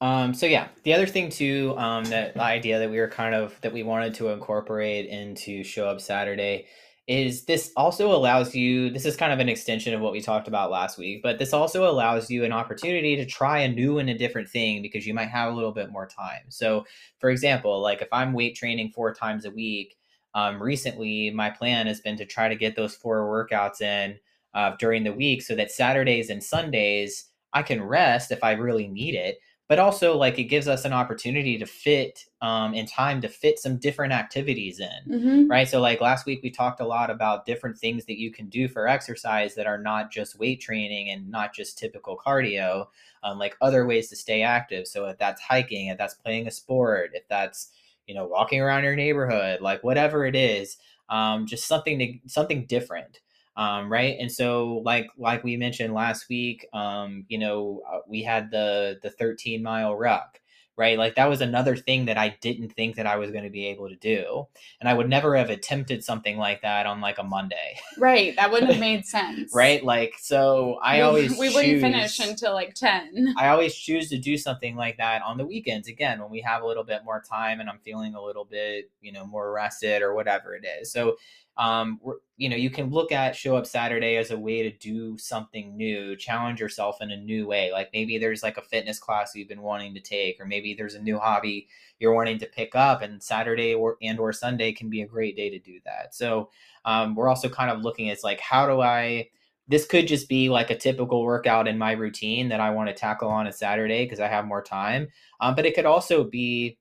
[0.00, 3.58] um so yeah the other thing too um that idea that we were kind of
[3.60, 6.66] that we wanted to incorporate into show up saturday
[7.06, 10.48] is this also allows you this is kind of an extension of what we talked
[10.48, 14.08] about last week but this also allows you an opportunity to try a new and
[14.08, 16.82] a different thing because you might have a little bit more time so
[17.18, 19.96] for example like if i'm weight training four times a week
[20.34, 24.18] um, recently my plan has been to try to get those four workouts in
[24.54, 28.88] uh, during the week so that Saturdays and Sundays I can rest if I really
[28.88, 29.38] need it.
[29.66, 33.58] But also, like, it gives us an opportunity to fit um, in time to fit
[33.58, 35.46] some different activities in, Mm-hmm.
[35.46, 35.66] right?
[35.66, 38.68] So, like, last week we talked a lot about different things that you can do
[38.68, 42.88] for exercise that are not just weight training and not just typical cardio,
[43.22, 44.86] um, like other ways to stay active.
[44.86, 47.70] So, if that's hiking, if that's playing a sport, if that's,
[48.06, 50.76] you know, walking around your neighborhood, like whatever it is,
[51.08, 53.20] um, just something to, something different
[53.56, 58.22] um, right and so like like we mentioned last week um, you know uh, we
[58.22, 60.40] had the the 13 mile ruck
[60.76, 63.50] right like that was another thing that i didn't think that i was going to
[63.50, 64.44] be able to do
[64.80, 68.34] and i would never have attempted something like that on like a monday Right.
[68.34, 69.54] That wouldn't have made sense.
[69.54, 73.34] right like so i we, always we wouldn't finish until like 10.
[73.38, 76.62] I always choose to do something like that on the weekends again when we have
[76.62, 80.02] a little bit more time and I'm feeling a little bit, you know, more rested
[80.02, 80.90] or whatever it is.
[80.92, 81.16] So,
[81.56, 82.00] um,
[82.36, 85.76] you know, you can look at show up Saturday as a way to do something
[85.76, 87.70] new, challenge yourself in a new way.
[87.70, 90.94] Like maybe there's like a fitness class you've been wanting to take, or maybe there's
[90.94, 91.68] a new hobby
[92.00, 95.36] you're wanting to pick up, and Saturday or and or Sunday can be a great
[95.36, 96.14] day to do that.
[96.14, 96.50] So,
[96.84, 99.28] um, we're also kind of looking at like how do I
[99.68, 102.94] this could just be like a typical workout in my routine that I want to
[102.94, 105.08] tackle on a Saturday because I have more time.
[105.40, 106.78] Um, but it could also be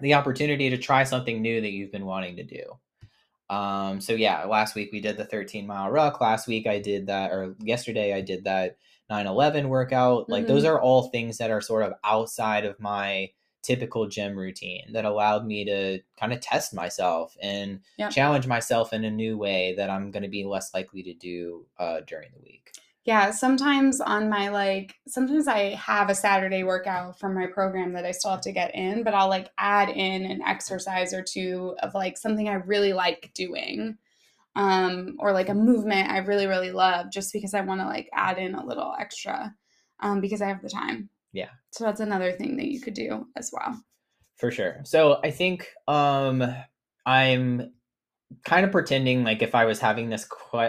[0.00, 2.62] the opportunity to try something new that you've been wanting to do.
[3.50, 6.20] Um, so yeah, last week we did the 13 mile ruck.
[6.20, 8.76] Last week I did that, or yesterday I did that
[9.10, 10.28] 9 11 workout.
[10.30, 13.30] Like those are all things that are sort of outside of my
[13.62, 18.12] typical gym routine that allowed me to kind of test myself and Yep.
[18.12, 21.66] challenge myself in a new way that I'm going to be less likely to do
[21.78, 22.70] uh, during the week.
[23.04, 28.04] Yeah, sometimes on my like sometimes I have a Saturday workout from my program that
[28.04, 31.74] I still have to get in, but I'll like add in an exercise or two
[31.82, 33.96] of like something I really like doing.
[34.56, 38.08] Um or like a movement I really really love just because I want to like
[38.12, 39.54] add in a little extra
[40.00, 41.08] um because I have the time.
[41.32, 41.50] Yeah.
[41.70, 43.80] So that's another thing that you could do as well.
[44.36, 46.42] for sure so i think um
[47.04, 47.70] i'm
[48.44, 50.26] kind of pretending like if i was having this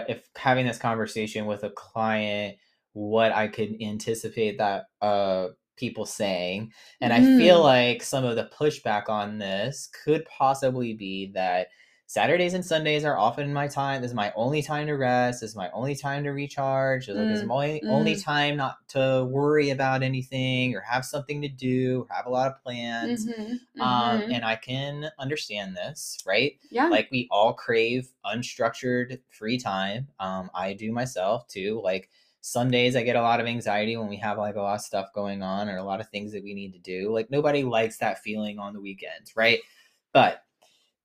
[0.08, 2.56] if having this conversation with a client
[2.92, 6.70] what i could anticipate that uh people saying
[7.00, 7.64] and i feel Mm.
[7.64, 11.68] like some of the pushback on this could possibly be that
[12.12, 14.02] Saturdays and Sundays are often my time.
[14.02, 15.40] This is my only time to rest.
[15.40, 17.08] This is my only time to recharge.
[17.08, 18.22] Like, this is Mm, my only mm.
[18.22, 22.48] time not to worry about anything or have something to do or have a lot
[22.48, 23.26] of plans.
[23.26, 24.34] Mhm, Um, mhm.
[24.34, 26.58] and I can understand this, right?
[26.70, 26.88] yeah.
[26.88, 30.06] Like we all crave unstructured free time.
[30.20, 31.80] Um, I do myself too.
[31.82, 32.10] Like
[32.42, 35.14] Sundays, I get a lot of anxiety when we have like a lot of stuff
[35.14, 37.10] going on or a lot of things that we need to do.
[37.10, 39.60] Like nobody likes that feeling on the weekends, right?
[40.12, 40.42] But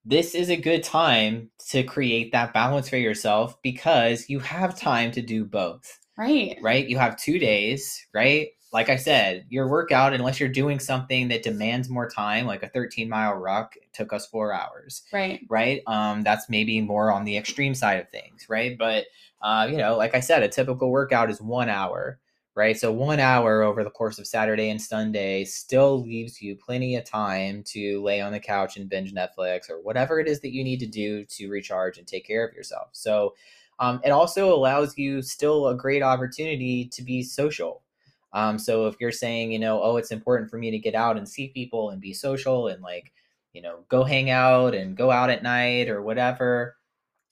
[0.08, 5.10] this is a good time to create that balance for yourself because you have time
[5.12, 6.58] to do both right.
[6.60, 6.86] right?
[6.86, 8.48] You have two days, right?
[8.72, 12.68] Like I said, your workout, unless you're doing something that demands more time, like a
[12.68, 15.40] 13 mile ruck, took us four hours, Right.
[15.48, 15.82] right?
[15.86, 18.76] Um, that's maybe more on the extreme side of things, right?
[18.76, 19.06] But
[19.40, 22.18] uh, you know, like I said, a typical workout is one hour,
[22.58, 22.76] right?
[22.76, 27.04] So one hour over the course of Saturday and Sunday still leaves you plenty of
[27.04, 30.64] time to lay on the couch and binge Netflix or whatever it is that you
[30.64, 32.88] need to do to recharge and take care of yourself.
[32.90, 33.36] So
[33.78, 37.84] um, it also allows you still a great opportunity to be social.
[38.32, 41.16] Um, so if you're saying, you know, oh, it's important for me to get out
[41.16, 43.12] and see people and be social and like,
[43.52, 46.76] you know, go hang out and go out at night or whatever,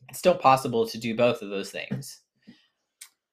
[0.09, 2.21] it's still possible to do both of those things.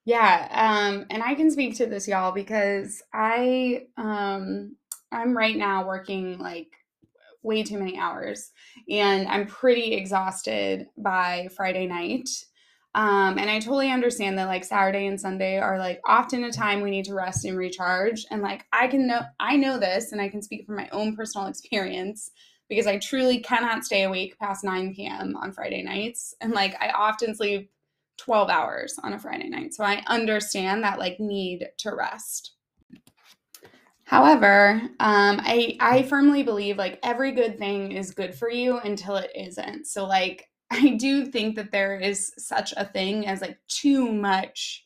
[0.06, 4.76] Yeah, um, and I can speak to this, y'all, because I um
[5.12, 6.68] I'm right now working like
[7.44, 8.52] way too many hours
[8.90, 12.30] and I'm pretty exhausted by Friday night.
[12.96, 16.82] Um, and I totally understand that like Saturday and Sunday are like often a time
[16.82, 18.26] we need to rest and recharge.
[18.32, 21.16] And like I can know I know this and I can speak from my own
[21.16, 22.32] personal experience
[22.70, 25.36] because I truly cannot stay awake past 9 p.m.
[25.38, 26.36] on Friday nights.
[26.42, 27.72] And like I often sleep
[28.18, 29.74] 12 hours on a Friday night.
[29.74, 32.54] So I understand that like need to rest.
[34.06, 39.16] However, um, I I firmly believe like every good thing is good for you until
[39.16, 39.88] it isn't.
[39.88, 44.86] So like I do think that there is such a thing as like too much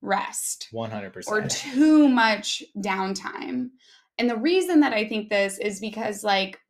[0.00, 1.28] rest 100%.
[1.28, 3.70] or too much downtime.
[4.18, 6.60] And the reason that I think this is because like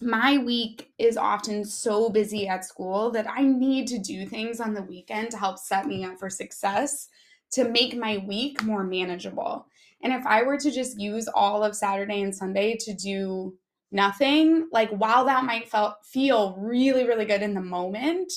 [0.00, 4.74] my week is often so busy at school that I need to do things on
[4.74, 7.08] the weekend to help set me up for success
[7.52, 9.66] to make my week more manageable.
[10.02, 13.56] And if I were to just use all of Saturday and Sunday to do
[13.90, 18.32] nothing, like while that might felt, feel really, really good in the moment,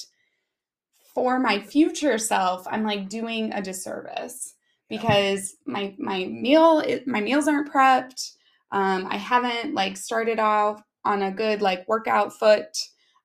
[1.14, 4.56] for my future self, I'm like doing a disservice
[4.88, 8.32] because my my meal my meals aren't prepped.
[8.72, 12.78] Um, I haven't like started off on a good like workout foot.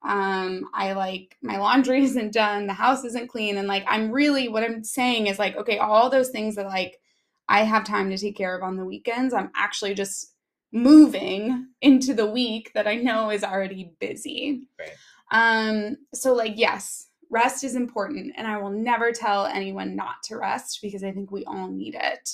[0.04, 4.48] Um, I like my laundry isn't done, the house isn't clean, and like I'm really
[4.48, 7.00] what I'm saying is like, okay, all those things that like
[7.48, 10.32] I have time to take care of on the weekends, I'm actually just
[10.72, 14.68] moving into the week that I know is already busy.
[14.78, 14.90] Right.
[15.30, 20.36] Um, so like yes, rest is important, and I will never tell anyone not to
[20.36, 22.30] rest because I think we all need it.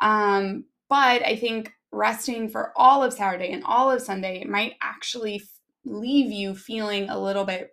[0.00, 5.42] Um, but I think resting for all of Saturday and all of Sunday might actually
[5.84, 7.70] leave you feeling a little bit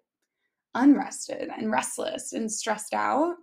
[0.73, 3.36] unrested and restless and stressed out.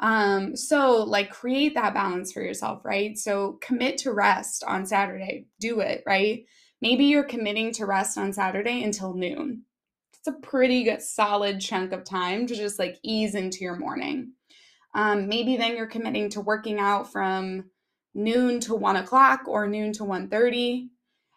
[0.00, 3.18] Um, so like create that balance for yourself, right?
[3.18, 5.46] So commit to rest on Saturday.
[5.60, 6.44] Do it, right?
[6.80, 9.62] Maybe you're committing to rest on Saturday until noon.
[10.14, 14.32] It's a pretty good solid chunk of time to just like ease into your morning.
[14.94, 17.64] Um, maybe then you're committing to working out from
[18.14, 20.88] noon to one o'clock or noon to 1.30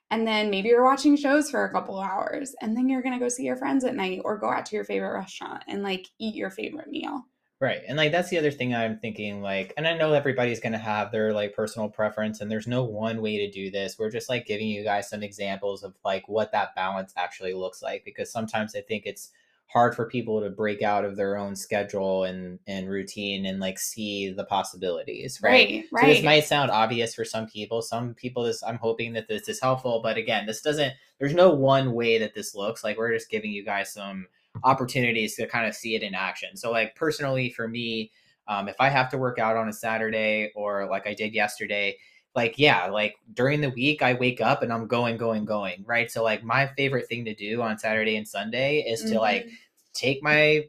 [0.09, 3.29] and then maybe you're watching shows for a couple hours and then you're gonna go
[3.29, 6.35] see your friends at night or go out to your favorite restaurant and like eat
[6.35, 7.25] your favorite meal
[7.61, 7.83] Right.
[7.87, 11.11] And like that's the other thing I'm thinking like and I know everybody's to have
[11.11, 13.99] their like personal preference and there's no one way to do this.
[13.99, 17.83] We're just like giving you guys some examples of like what that balance actually looks
[17.83, 19.29] like because sometimes I think it's
[19.71, 23.79] hard for people to break out of their own schedule and and routine and like
[23.79, 25.85] see the possibilities, right?
[25.91, 27.81] right So this might sound obvious for some people.
[27.81, 31.51] Some people this I'm hoping that this is helpful, but again, this doesn't there's no
[31.51, 32.83] one way that this looks.
[32.83, 34.27] Like we're just giving you guys some
[34.63, 36.57] opportunities to kind of see it in action.
[36.57, 38.11] So like personally for me,
[38.47, 41.95] um, if I have to work out on a Saturday or like I did yesterday,
[42.35, 46.09] like yeah, like during the week I wake up and I'm going, going, going, right?
[46.09, 49.51] So like my favorite thing to do on Saturday and Sunday is to like Mhm.
[49.93, 50.67] take my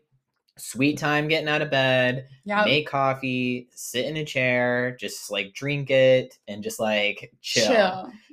[0.58, 5.54] sweet time getting out of bed, yeah make coffee, sit in a chair, just like
[5.54, 7.68] drink it and just like chill.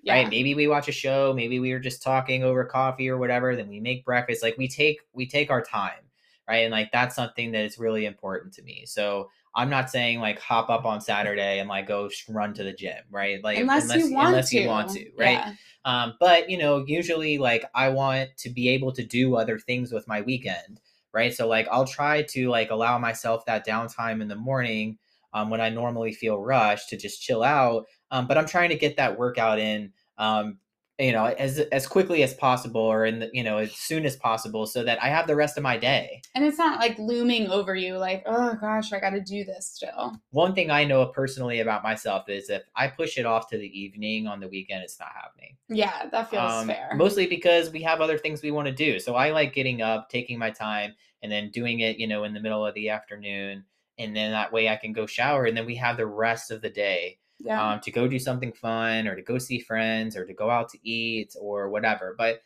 [0.03, 0.29] yeah Right?
[0.29, 3.69] Maybe we watch a show, maybe we were just talking over coffee or whatever, then
[3.69, 4.43] we make breakfast.
[4.43, 6.01] Like we take we take our time,
[6.47, 6.59] right?
[6.65, 8.85] And like that's something that is really important to me.
[8.85, 12.71] So I'm not saying like hop up on Saturday and like go run to the
[12.71, 13.43] gym, right?
[13.43, 15.33] Like unless, you want unless to you want to, right?
[15.33, 15.53] Yeah.
[15.83, 19.91] Um, but you know, usually like I want to be able to do other things
[19.91, 20.79] with my weekend,
[21.13, 21.33] right?
[21.33, 24.97] So like I'll try to like allow myself that downtime in the morning
[25.33, 27.83] um, when I normally feel rushed to just chill out.
[28.11, 30.59] Um, but I'm trying to get that workout in, um,
[30.99, 34.15] you know, as as quickly as possible or in the, you know as soon as
[34.17, 36.21] possible, so that I have the rest of my day.
[36.35, 40.19] and it's not like looming over you like oh gosh i gotta do this still
[40.31, 43.79] One thing I know personally about myself is if I push it off to the
[43.79, 45.55] evening on the weekend, it's not happening.
[45.69, 48.99] yeah that feels Um, fair Mostly because we have other things we want to do.
[48.99, 52.33] So I like getting up, taking my time, and then doing it, you know, in
[52.33, 53.63] the middle of the afternoon.
[53.97, 56.61] And then that way I can go shower, and then we have the rest of
[56.61, 60.25] the day yeah um, to go do something fun, or to go see friends, or
[60.25, 62.15] to go out to eat, or whatever.
[62.17, 62.41] But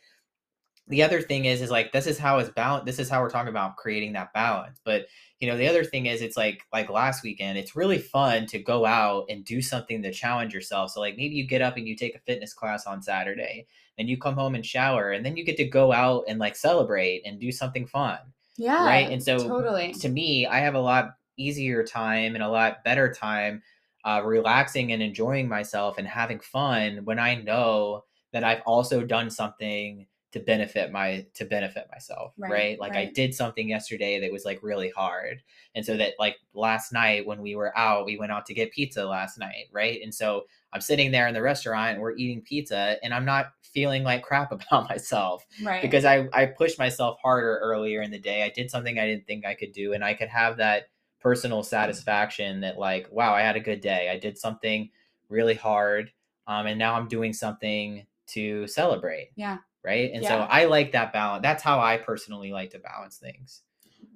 [0.86, 2.84] the other thing is, is like this is how it's balance.
[2.84, 4.80] This is how we're talking about creating that balance.
[4.84, 5.06] But
[5.40, 7.58] you know, the other thing is, it's like like last weekend.
[7.58, 10.90] It's really fun to go out and do something to challenge yourself.
[10.90, 13.66] So like maybe you get up and you take a fitness class on Saturday,
[13.98, 16.56] and you come home and shower, and then you get to go out and like
[16.56, 18.18] celebrate and do something fun
[18.56, 19.10] yeah right?
[19.10, 23.12] And so totally to me, I have a lot easier time and a lot better
[23.12, 23.62] time
[24.04, 29.30] uh, relaxing and enjoying myself and having fun when I know that I've also done
[29.30, 34.32] something to benefit my to benefit myself right, Right, like i did something yesterday that
[34.32, 35.40] was like really hard.
[35.76, 38.72] And so that like last night when we were out we went out to get
[38.72, 40.00] pizza last night right?
[40.02, 40.42] And so
[40.72, 44.22] i'm sitting there in the restaurant and we're eating pizza and i'm not feeling like
[44.22, 45.82] crap about myself right.
[45.82, 48.44] because I, I pushed myself harder earlier in the day.
[48.44, 50.84] I did something I didn't think I could do, and I could have that
[51.24, 54.10] personal satisfaction that like, wow, I had a good day.
[54.10, 54.90] I did something
[55.28, 56.12] really hard,
[56.46, 59.30] um, and now I'm doing something to celebrate.
[59.34, 59.58] Yeah.
[59.82, 60.12] Right.
[60.14, 61.42] And so I like that balance.
[61.42, 63.62] That's how I personally like to balance things.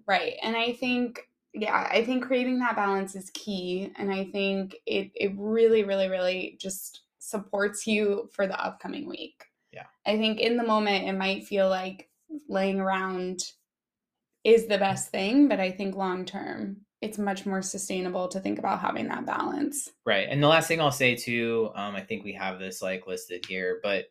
[0.07, 0.35] Right.
[0.43, 3.93] And I think yeah, I think creating that balance is key.
[3.97, 9.45] And I think it, it really, really, really just supports you for the upcoming week.
[9.73, 9.87] Yeah.
[10.07, 12.09] I think in the moment, it might feel like
[12.49, 13.41] laying around
[14.45, 18.59] is the best thing, but I think long term, it's much more sustainable to think
[18.59, 19.90] about having that balance.
[20.05, 20.28] Right.
[20.28, 23.44] And the last thing I'll say too, um, I think we have this like listed
[23.46, 24.07] here, but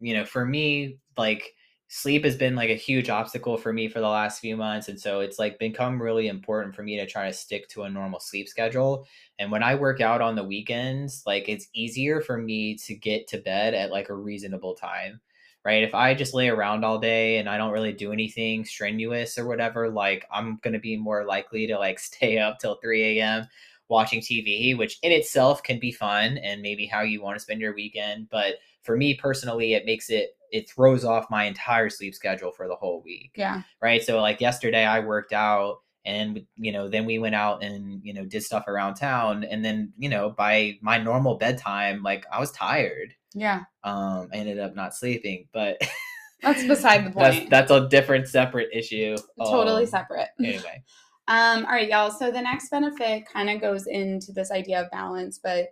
[0.00, 1.54] you know, for me, like
[1.92, 4.98] sleep has been like a huge obstacle for me for the last few months and
[4.98, 8.20] so it's like become really important for me to try to stick to a normal
[8.20, 9.04] sleep schedule
[9.40, 13.26] and when i work out on the weekends like it's easier for me to get
[13.26, 15.20] to bed at like a reasonable time
[15.64, 19.38] right if i just lay around all day and i don't really do anything strenuous
[19.38, 23.18] or whatever like i'm going to be more likely to like stay up till 3
[23.18, 23.46] a.m
[23.88, 27.60] watching tv which in itself can be fun and maybe how you want to spend
[27.60, 32.14] your weekend but for me personally it makes it it throws off my entire sleep
[32.14, 33.32] schedule for the whole week.
[33.36, 33.62] Yeah.
[33.80, 34.02] Right.
[34.02, 38.14] So like yesterday I worked out and you know then we went out and you
[38.14, 42.40] know did stuff around town and then you know by my normal bedtime like I
[42.40, 43.14] was tired.
[43.34, 43.64] Yeah.
[43.84, 45.80] Um I ended up not sleeping, but
[46.42, 47.50] that's beside the point.
[47.50, 49.16] That's, that's a different separate issue.
[49.38, 50.28] Totally um, separate.
[50.38, 50.82] Anyway.
[51.28, 52.10] Um, all right, y'all.
[52.10, 55.68] So the next benefit kind of goes into this idea of balance, but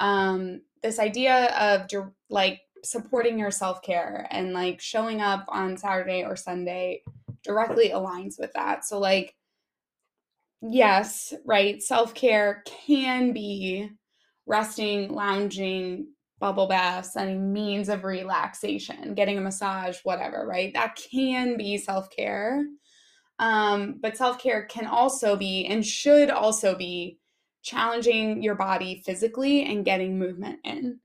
[0.00, 1.86] um, this idea of
[2.30, 7.02] like supporting your self care and like showing up on Saturday or Sunday
[7.44, 8.84] directly aligns with that.
[8.84, 9.34] So, like,
[10.60, 13.90] yes, right, self care can be
[14.46, 16.08] resting, lounging,
[16.42, 20.74] bubble baths, any means of relaxation, getting a massage, whatever, right?
[20.74, 22.66] That can be self care.
[23.38, 27.18] Um, but self care can also be and should also be
[27.62, 30.98] challenging your body physically and getting movement in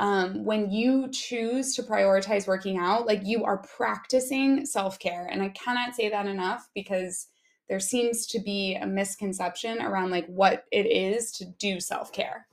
[0.00, 5.28] um, when you choose to prioritize working out, like you are practicing self care.
[5.30, 7.28] And I cannot say that enough because
[7.68, 12.46] there seems to be a misconception around like what it is to do self care.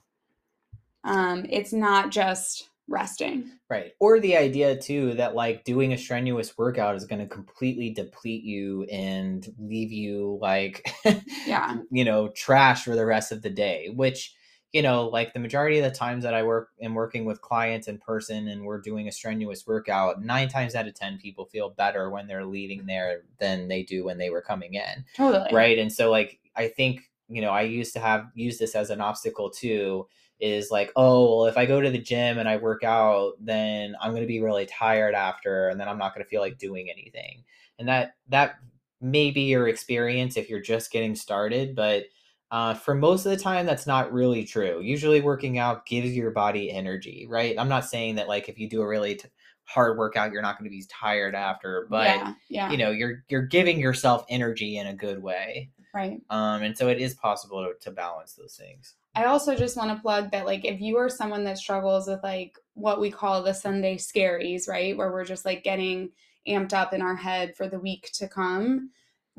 [1.08, 3.50] Um, it's not just resting.
[3.70, 3.94] Right.
[4.00, 8.44] Or the idea too that like doing a strenuous workout is going to completely deplete
[8.44, 10.90] you and leave you like
[11.46, 14.34] yeah, you know, trash for the rest of the day, which
[14.74, 17.88] you know, like the majority of the times that I work am working with clients
[17.88, 21.70] in person and we're doing a strenuous workout, nine times out of 10 people feel
[21.70, 25.06] better when they're leaving there than they do when they were coming in.
[25.16, 25.50] Totally.
[25.54, 25.80] Right.
[25.80, 29.00] And so, like, I think, you know, I used to have used this as an
[29.00, 30.06] obstacle too
[30.40, 33.96] is like, oh, well, if I go to the gym and I work out, then
[34.02, 36.58] I'm going to be really tired after and then I'm not going to feel like
[36.58, 37.44] doing anything.
[37.80, 38.56] And that, that
[39.02, 42.06] may be your experience if you're just getting started, but
[42.50, 44.80] uh, for most of the time, that's not really true.
[44.82, 47.56] Usually, working out gives your body energy, right?
[47.60, 49.28] I'm not saying that like if you do a really t-
[49.66, 52.72] hard workout, you're not going to be tired after, but yeah, yeah.
[52.72, 56.22] you know, you're you're giving yourself energy in a good way, right?
[56.30, 58.96] Um, and so it is possible to, to balance those things.
[59.18, 62.22] I also just want to plug that like if you are someone that struggles with
[62.22, 66.12] like what we call the Sunday scaries, right, where we're just like getting
[66.48, 68.92] amped up in our head for the week to come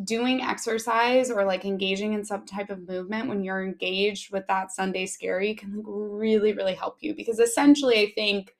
[0.02, 4.72] doing exercise or like engaging in some type of movement when you're engaged with that
[4.72, 8.56] Sunday scary can like really, really help you because essentially I think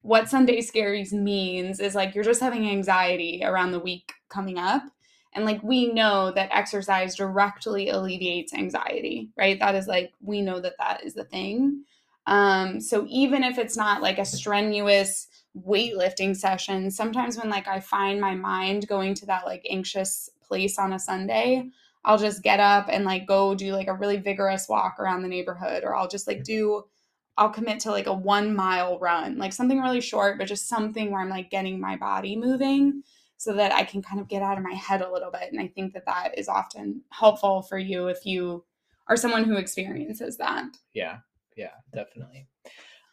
[0.00, 4.82] what Sunday scaries means is like you're just having anxiety around the week coming up.
[5.34, 9.58] And like we know that exercise directly alleviates anxiety, right?
[9.58, 11.84] That is like we know that that is the thing.
[12.26, 17.80] Um, so even if it's not like a strenuous weightlifting session, sometimes when like I
[17.80, 21.70] find my mind going to that like anxious place on a Sunday,
[22.04, 25.28] I'll just get up and like go do like a really vigorous walk around the
[25.28, 26.84] neighborhood, or I'll just like do,
[27.36, 31.10] I'll commit to like a one mile run, like something really short, but just something
[31.10, 33.02] where I'm like getting my body moving
[33.38, 35.50] so that I can kind of get out of my head a little bit.
[35.50, 38.64] And I think that that is often helpful for you if you
[39.06, 40.66] are someone who experiences that.
[40.92, 41.18] Yeah,
[41.56, 42.46] yeah, definitely.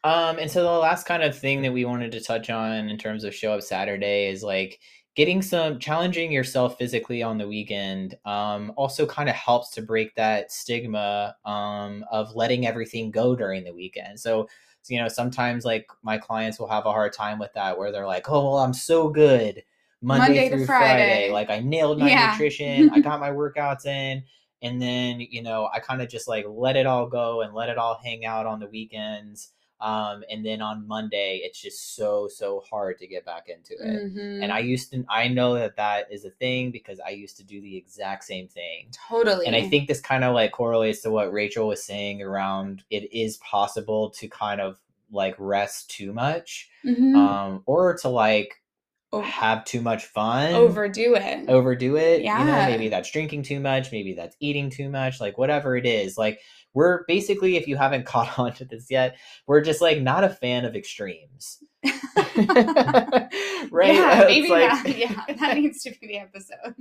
[0.04, 2.98] Um, and so the last kind of thing that we wanted to touch on in
[2.98, 4.80] terms of show up Saturday is like
[5.16, 10.14] getting some challenging yourself physically on the weekend um, also kind of helps to break
[10.16, 14.20] that stigma um, of letting everything go during the weekend.
[14.20, 14.50] So,
[14.88, 18.08] you know, sometimes like my clients will have a hard time with that where they're
[18.08, 19.64] like, oh, well, I'm so good
[20.06, 20.86] Monday, Monday through Friday.
[20.86, 21.32] Friday.
[21.32, 22.32] Like I nailed my yeah.
[22.32, 24.24] nutrition, I got my workouts in.
[24.62, 27.70] And then, you know, I kind of just like let it all go and let
[27.70, 29.52] it all hang out on the weekends.
[29.82, 34.06] Um, and then on Monday, it's just so so hard to get back into it.
[34.06, 34.44] Mm-hmm.
[34.44, 37.44] And I used to, I know that that is a thing because I used to
[37.44, 38.88] do the exact same thing.
[39.10, 39.46] Totally.
[39.46, 43.12] And I think this kind of like correlates to what Rachel was saying around it
[43.14, 44.80] is possible to kind of
[45.12, 47.16] like rest too much, mm-hmm.
[47.16, 48.56] um, or to like
[49.16, 49.22] Oh.
[49.22, 51.50] have too much fun overdo it.
[51.50, 52.20] overdo it.
[52.22, 52.68] You know, Yeah.
[52.70, 56.18] maybe that's drinking too much, maybe that's eating too much, like whatever it is.
[56.18, 56.40] Like
[56.74, 60.30] we're basically, if you haven't caught on to this yet, we're just like not a
[60.30, 61.64] fan of extremes.
[63.72, 63.96] right?
[63.96, 64.98] Yeah, uh, It's maybe like, that.
[64.98, 66.76] Yeah, that needs to be the episode.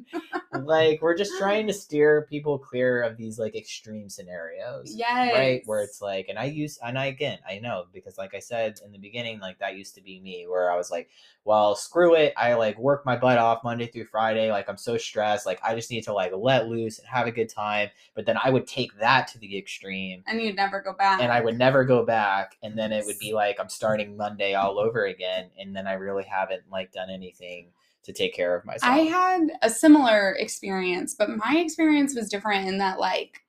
[0.65, 4.93] like we're just trying to steer people clear of these like extreme scenarios.
[4.95, 5.35] Yes.
[5.35, 5.63] Right.
[5.67, 8.81] Where it's like, and I use, and I again, I know because like I said
[8.85, 11.09] in the beginning, like that used to be me where I was like,
[11.45, 12.33] well, screw it.
[12.37, 14.51] I like work my butt off Monday through Friday.
[14.51, 15.47] Like I'm so stressed.
[15.47, 17.91] Like I just need to like let loose and have a good time.
[18.15, 21.21] But then I would take that to the extreme And you'd never go back.
[21.21, 22.57] and I would never go back.
[22.63, 25.51] And then it would be like I'm starting Monday all over again.
[25.59, 27.69] And then I really haven't like done anything
[28.05, 28.93] to take care of myself.
[28.93, 33.41] I had a similar experience, but my experience was different in that like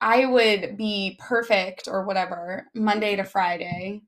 [0.00, 4.02] I would be perfect or whatever Monday to Friday.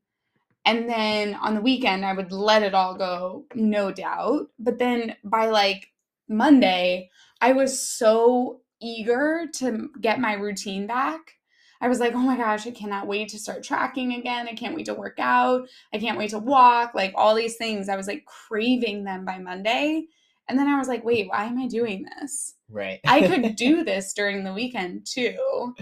[0.64, 4.48] And then on the weekend I would let it all go, no doubt.
[4.58, 5.90] But then by like
[6.28, 7.10] Monday,
[7.40, 11.37] I was so eager to get my routine back.
[11.80, 14.48] I was like, oh my gosh, I cannot wait to start tracking again.
[14.48, 15.68] I can't wait to work out.
[15.92, 16.94] I can't wait to walk.
[16.94, 17.88] Like all these things.
[17.88, 20.06] I was like craving them by Monday.
[20.48, 22.54] And then I was like, wait, why am I doing this?
[22.70, 23.00] right.
[23.06, 25.74] I could do this during the weekend too.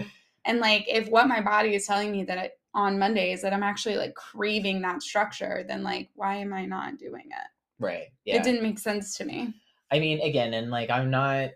[0.45, 3.63] And like, if what my body is telling me that I, on Mondays that I'm
[3.63, 7.49] actually like craving that structure, then like, why am I not doing it?
[7.79, 8.07] right.
[8.25, 8.37] Yeah.
[8.37, 9.53] It didn't make sense to me.
[9.89, 11.51] I mean, again, and like, I'm not,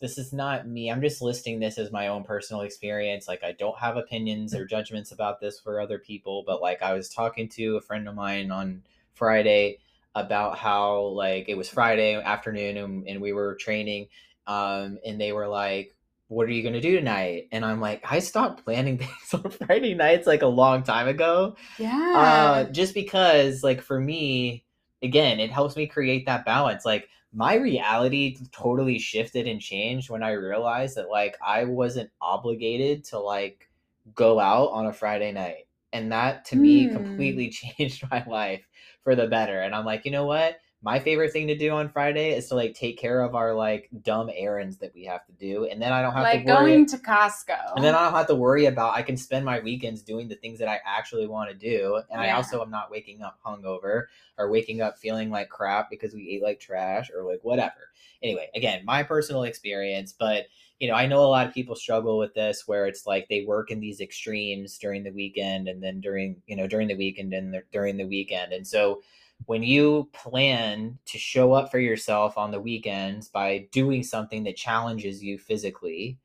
[0.00, 0.90] this is not me.
[0.90, 3.28] I'm just listing this as my own personal experience.
[3.28, 6.94] Like, I don't have opinions or judgments about this for other people, but like, I
[6.94, 8.82] was talking to a friend of mine on
[9.14, 9.78] Friday
[10.14, 14.08] about how, like, it was Friday afternoon and, and we were training,
[14.46, 15.94] um, and they were like,
[16.28, 17.48] what are you going to do tonight?
[17.52, 21.56] And I'm like, I stopped planning things on Friday nights like a long time ago
[21.78, 22.12] Yeah.
[22.14, 24.64] uh, just because like for me
[25.02, 30.22] again it helps me create that balance like my reality totally shifted and changed when
[30.22, 33.68] i realized that like i wasn't obligated to like
[34.14, 35.66] go out on a friday night.
[35.92, 36.90] And that to me Hmm.
[36.90, 38.66] completely changed my life
[39.02, 39.60] for the better.
[39.60, 42.54] And i'm like you know what my favorite thing to do on friday is to
[42.54, 45.92] like take care of our like dumb errands that we have to do and then
[45.92, 47.76] i don't have like to worry going to Costco.
[47.76, 50.34] and then I don't have to worry about I can spend my weekends doing the
[50.34, 52.00] things that I actually want to do.
[52.10, 54.04] And I also am not waking up hungover
[54.38, 57.92] or waking up feeling like crap because we ate like trash or like whatever.
[58.22, 60.46] Anyway, again, my personal experience, but
[60.80, 63.44] you know, I know a lot of people struggle with this where it's like they
[63.44, 67.32] work in these extremes during the weekend and then during, you know, during the weekend
[67.32, 68.52] and during the weekend.
[68.52, 69.02] And so
[69.46, 74.56] when you plan to show up for yourself on the weekends by doing something that
[74.56, 76.18] challenges you physically,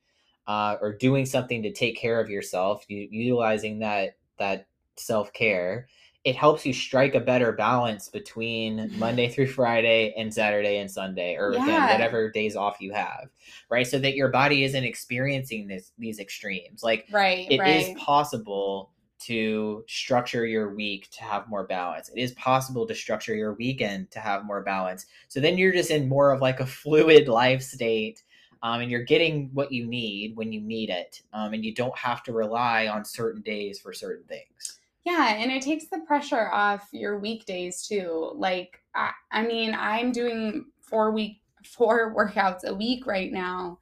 [0.47, 4.67] uh, or doing something to take care of yourself, you, utilizing that that
[4.97, 5.87] self care,
[6.23, 11.35] it helps you strike a better balance between Monday through Friday and Saturday and Sunday,
[11.35, 11.91] or again Yeah.
[11.93, 13.29] whatever days off you have,
[13.69, 13.85] right?
[13.87, 16.83] So that your body isn't experiencing this these extremes.
[16.83, 17.97] Like right, it is right.
[17.97, 22.09] possible to structure your week to have more balance.
[22.09, 25.05] It is possible to structure your weekend to have more balance.
[25.27, 28.23] So then you're just in more of like a fluid life state.
[28.61, 31.21] Um, and you're getting what you need when you need it.
[31.31, 34.79] Um, and you don't have to rely on certain days for certain things.
[35.05, 38.31] Yeah, and it takes the pressure off your weekdays too.
[38.35, 43.79] Like I, I mean, I'm doing four week four workouts a week right now.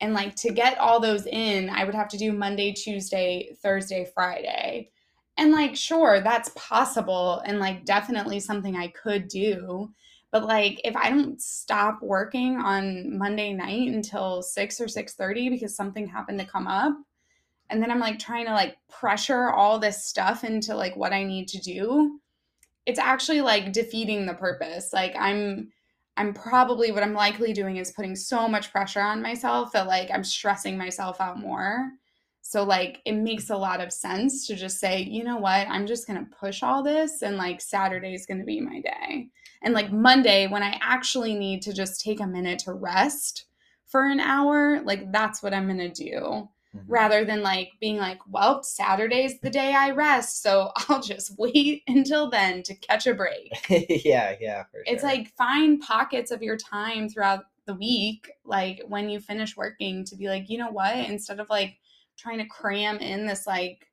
[0.00, 4.08] And like to get all those in, I would have to do Monday, Tuesday, Thursday,
[4.14, 4.90] Friday.
[5.36, 9.92] And like sure, that's possible and like definitely something I could do.
[10.30, 15.74] But like if I don't stop working on Monday night until 6 or 6:30 because
[15.74, 16.96] something happened to come up,
[17.70, 21.22] and then I'm like trying to like pressure all this stuff into like what I
[21.24, 22.20] need to do,
[22.86, 24.92] it's actually like defeating the purpose.
[24.92, 25.70] Like I'm
[26.18, 30.10] I'm probably what I'm likely doing is putting so much pressure on myself that like
[30.12, 31.92] I'm stressing myself out more.
[32.42, 35.86] So like it makes a lot of sense to just say, you know what, I'm
[35.86, 39.28] just gonna push all this and like Saturday's gonna be my day.
[39.62, 43.46] And like Monday, when I actually need to just take a minute to rest
[43.86, 46.92] for an hour, like that's what I'm gonna do Mm-hmm.
[46.92, 51.82] rather than like being like, well, Saturday's the day I rest, so I'll just wait
[51.88, 53.50] until then to catch a break.
[54.04, 59.08] yeah, yeah, for It's like find pockets of your time throughout the week, like when
[59.08, 61.78] you finish working, to be like, you know what, instead of like
[62.18, 63.86] trying to cram in this like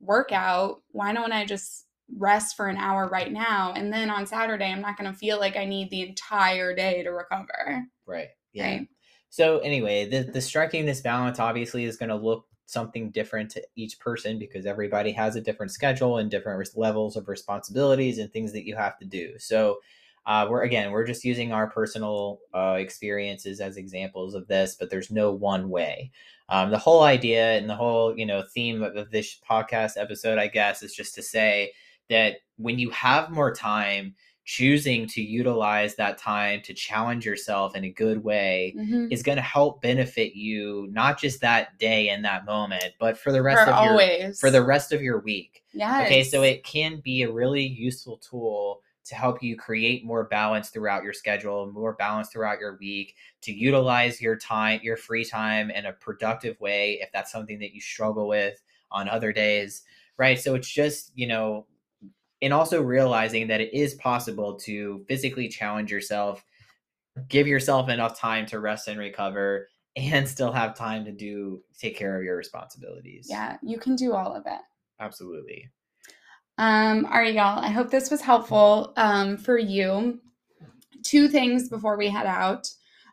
[0.00, 3.74] workout, why don't I just rest for an hour right now?
[3.76, 7.02] And then on Saturday, I'm not going to feel like I need the entire day
[7.02, 7.84] to recover.
[8.06, 8.28] right.
[8.54, 8.64] Yeah.
[8.64, 8.88] Right.
[9.32, 13.62] So anyway, the the striking this balance obviously is going to look something different to
[13.76, 18.52] each person because everybody has a different schedule and different levels of responsibilities and things
[18.52, 19.32] that you have to do.
[19.38, 19.78] So
[20.26, 24.90] uh, we're again we're just using our personal uh, experiences as examples of this but
[24.90, 26.12] there's no one way
[26.50, 30.46] um, the whole idea and the whole you know theme of this podcast episode i
[30.46, 31.72] guess is just to say
[32.08, 34.14] that when you have more time
[34.44, 39.06] choosing to utilize that time to challenge yourself in a good way mm-hmm.
[39.10, 43.30] is going to help benefit you not just that day and that moment but for
[43.30, 44.20] the rest for of always.
[44.20, 47.62] your for the rest of your week yeah okay so it can be a really
[47.62, 52.76] useful tool to help you create more balance throughout your schedule more balance throughout your
[52.78, 57.60] week to utilize your time your free time in a productive way if that's something
[57.60, 59.82] that you struggle with on other days
[60.16, 61.64] right so it's just you know
[62.42, 66.44] and also realizing that it is possible to physically challenge yourself,
[67.28, 71.96] give yourself enough time to rest and recover, and still have time to do take
[71.96, 73.28] care of your responsibilities.
[73.30, 74.60] Yeah, you can do all of it.
[75.00, 75.70] Absolutely.
[76.58, 77.58] Um, all right, y'all.
[77.58, 80.20] I hope this was helpful um, for you.
[81.02, 82.68] Two things before we head out.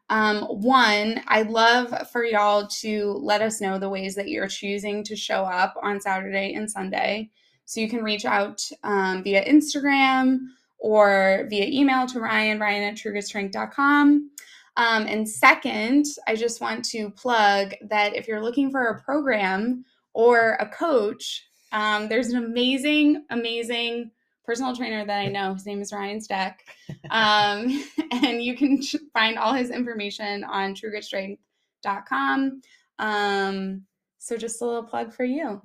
[0.10, 5.04] Um, one, I'd love for y'all to let us know the ways that you're choosing
[5.04, 7.30] to show up on Saturday and Sunday.
[7.70, 10.40] So you can reach out um, via Instagram
[10.80, 14.32] or via email to Ryan, Ryan at truegritstrength.com.
[14.76, 19.86] Um, and second, I just want to plug that if you're looking for a program
[20.16, 24.10] or a coach, um, there's an amazing, amazing
[24.44, 25.54] personal trainer that I know.
[25.54, 26.66] His name is Ryan Steck.
[27.12, 28.82] Um, and you can
[29.14, 32.62] find all his information on truegritstrength.com.
[32.98, 33.84] Um,
[34.18, 35.62] so just a little plug for you.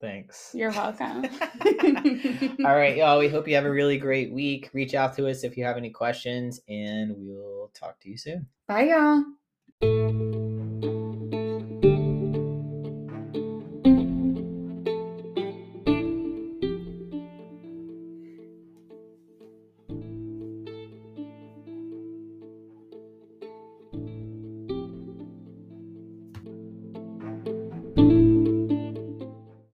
[0.00, 0.52] Thanks.
[0.54, 1.26] You're welcome.
[2.64, 3.18] All right, y'all.
[3.18, 4.70] We hope you have a really great week.
[4.72, 8.46] Reach out to us if you have any questions, and we'll talk to you soon.
[8.66, 8.94] Bye,
[9.82, 10.99] y'all.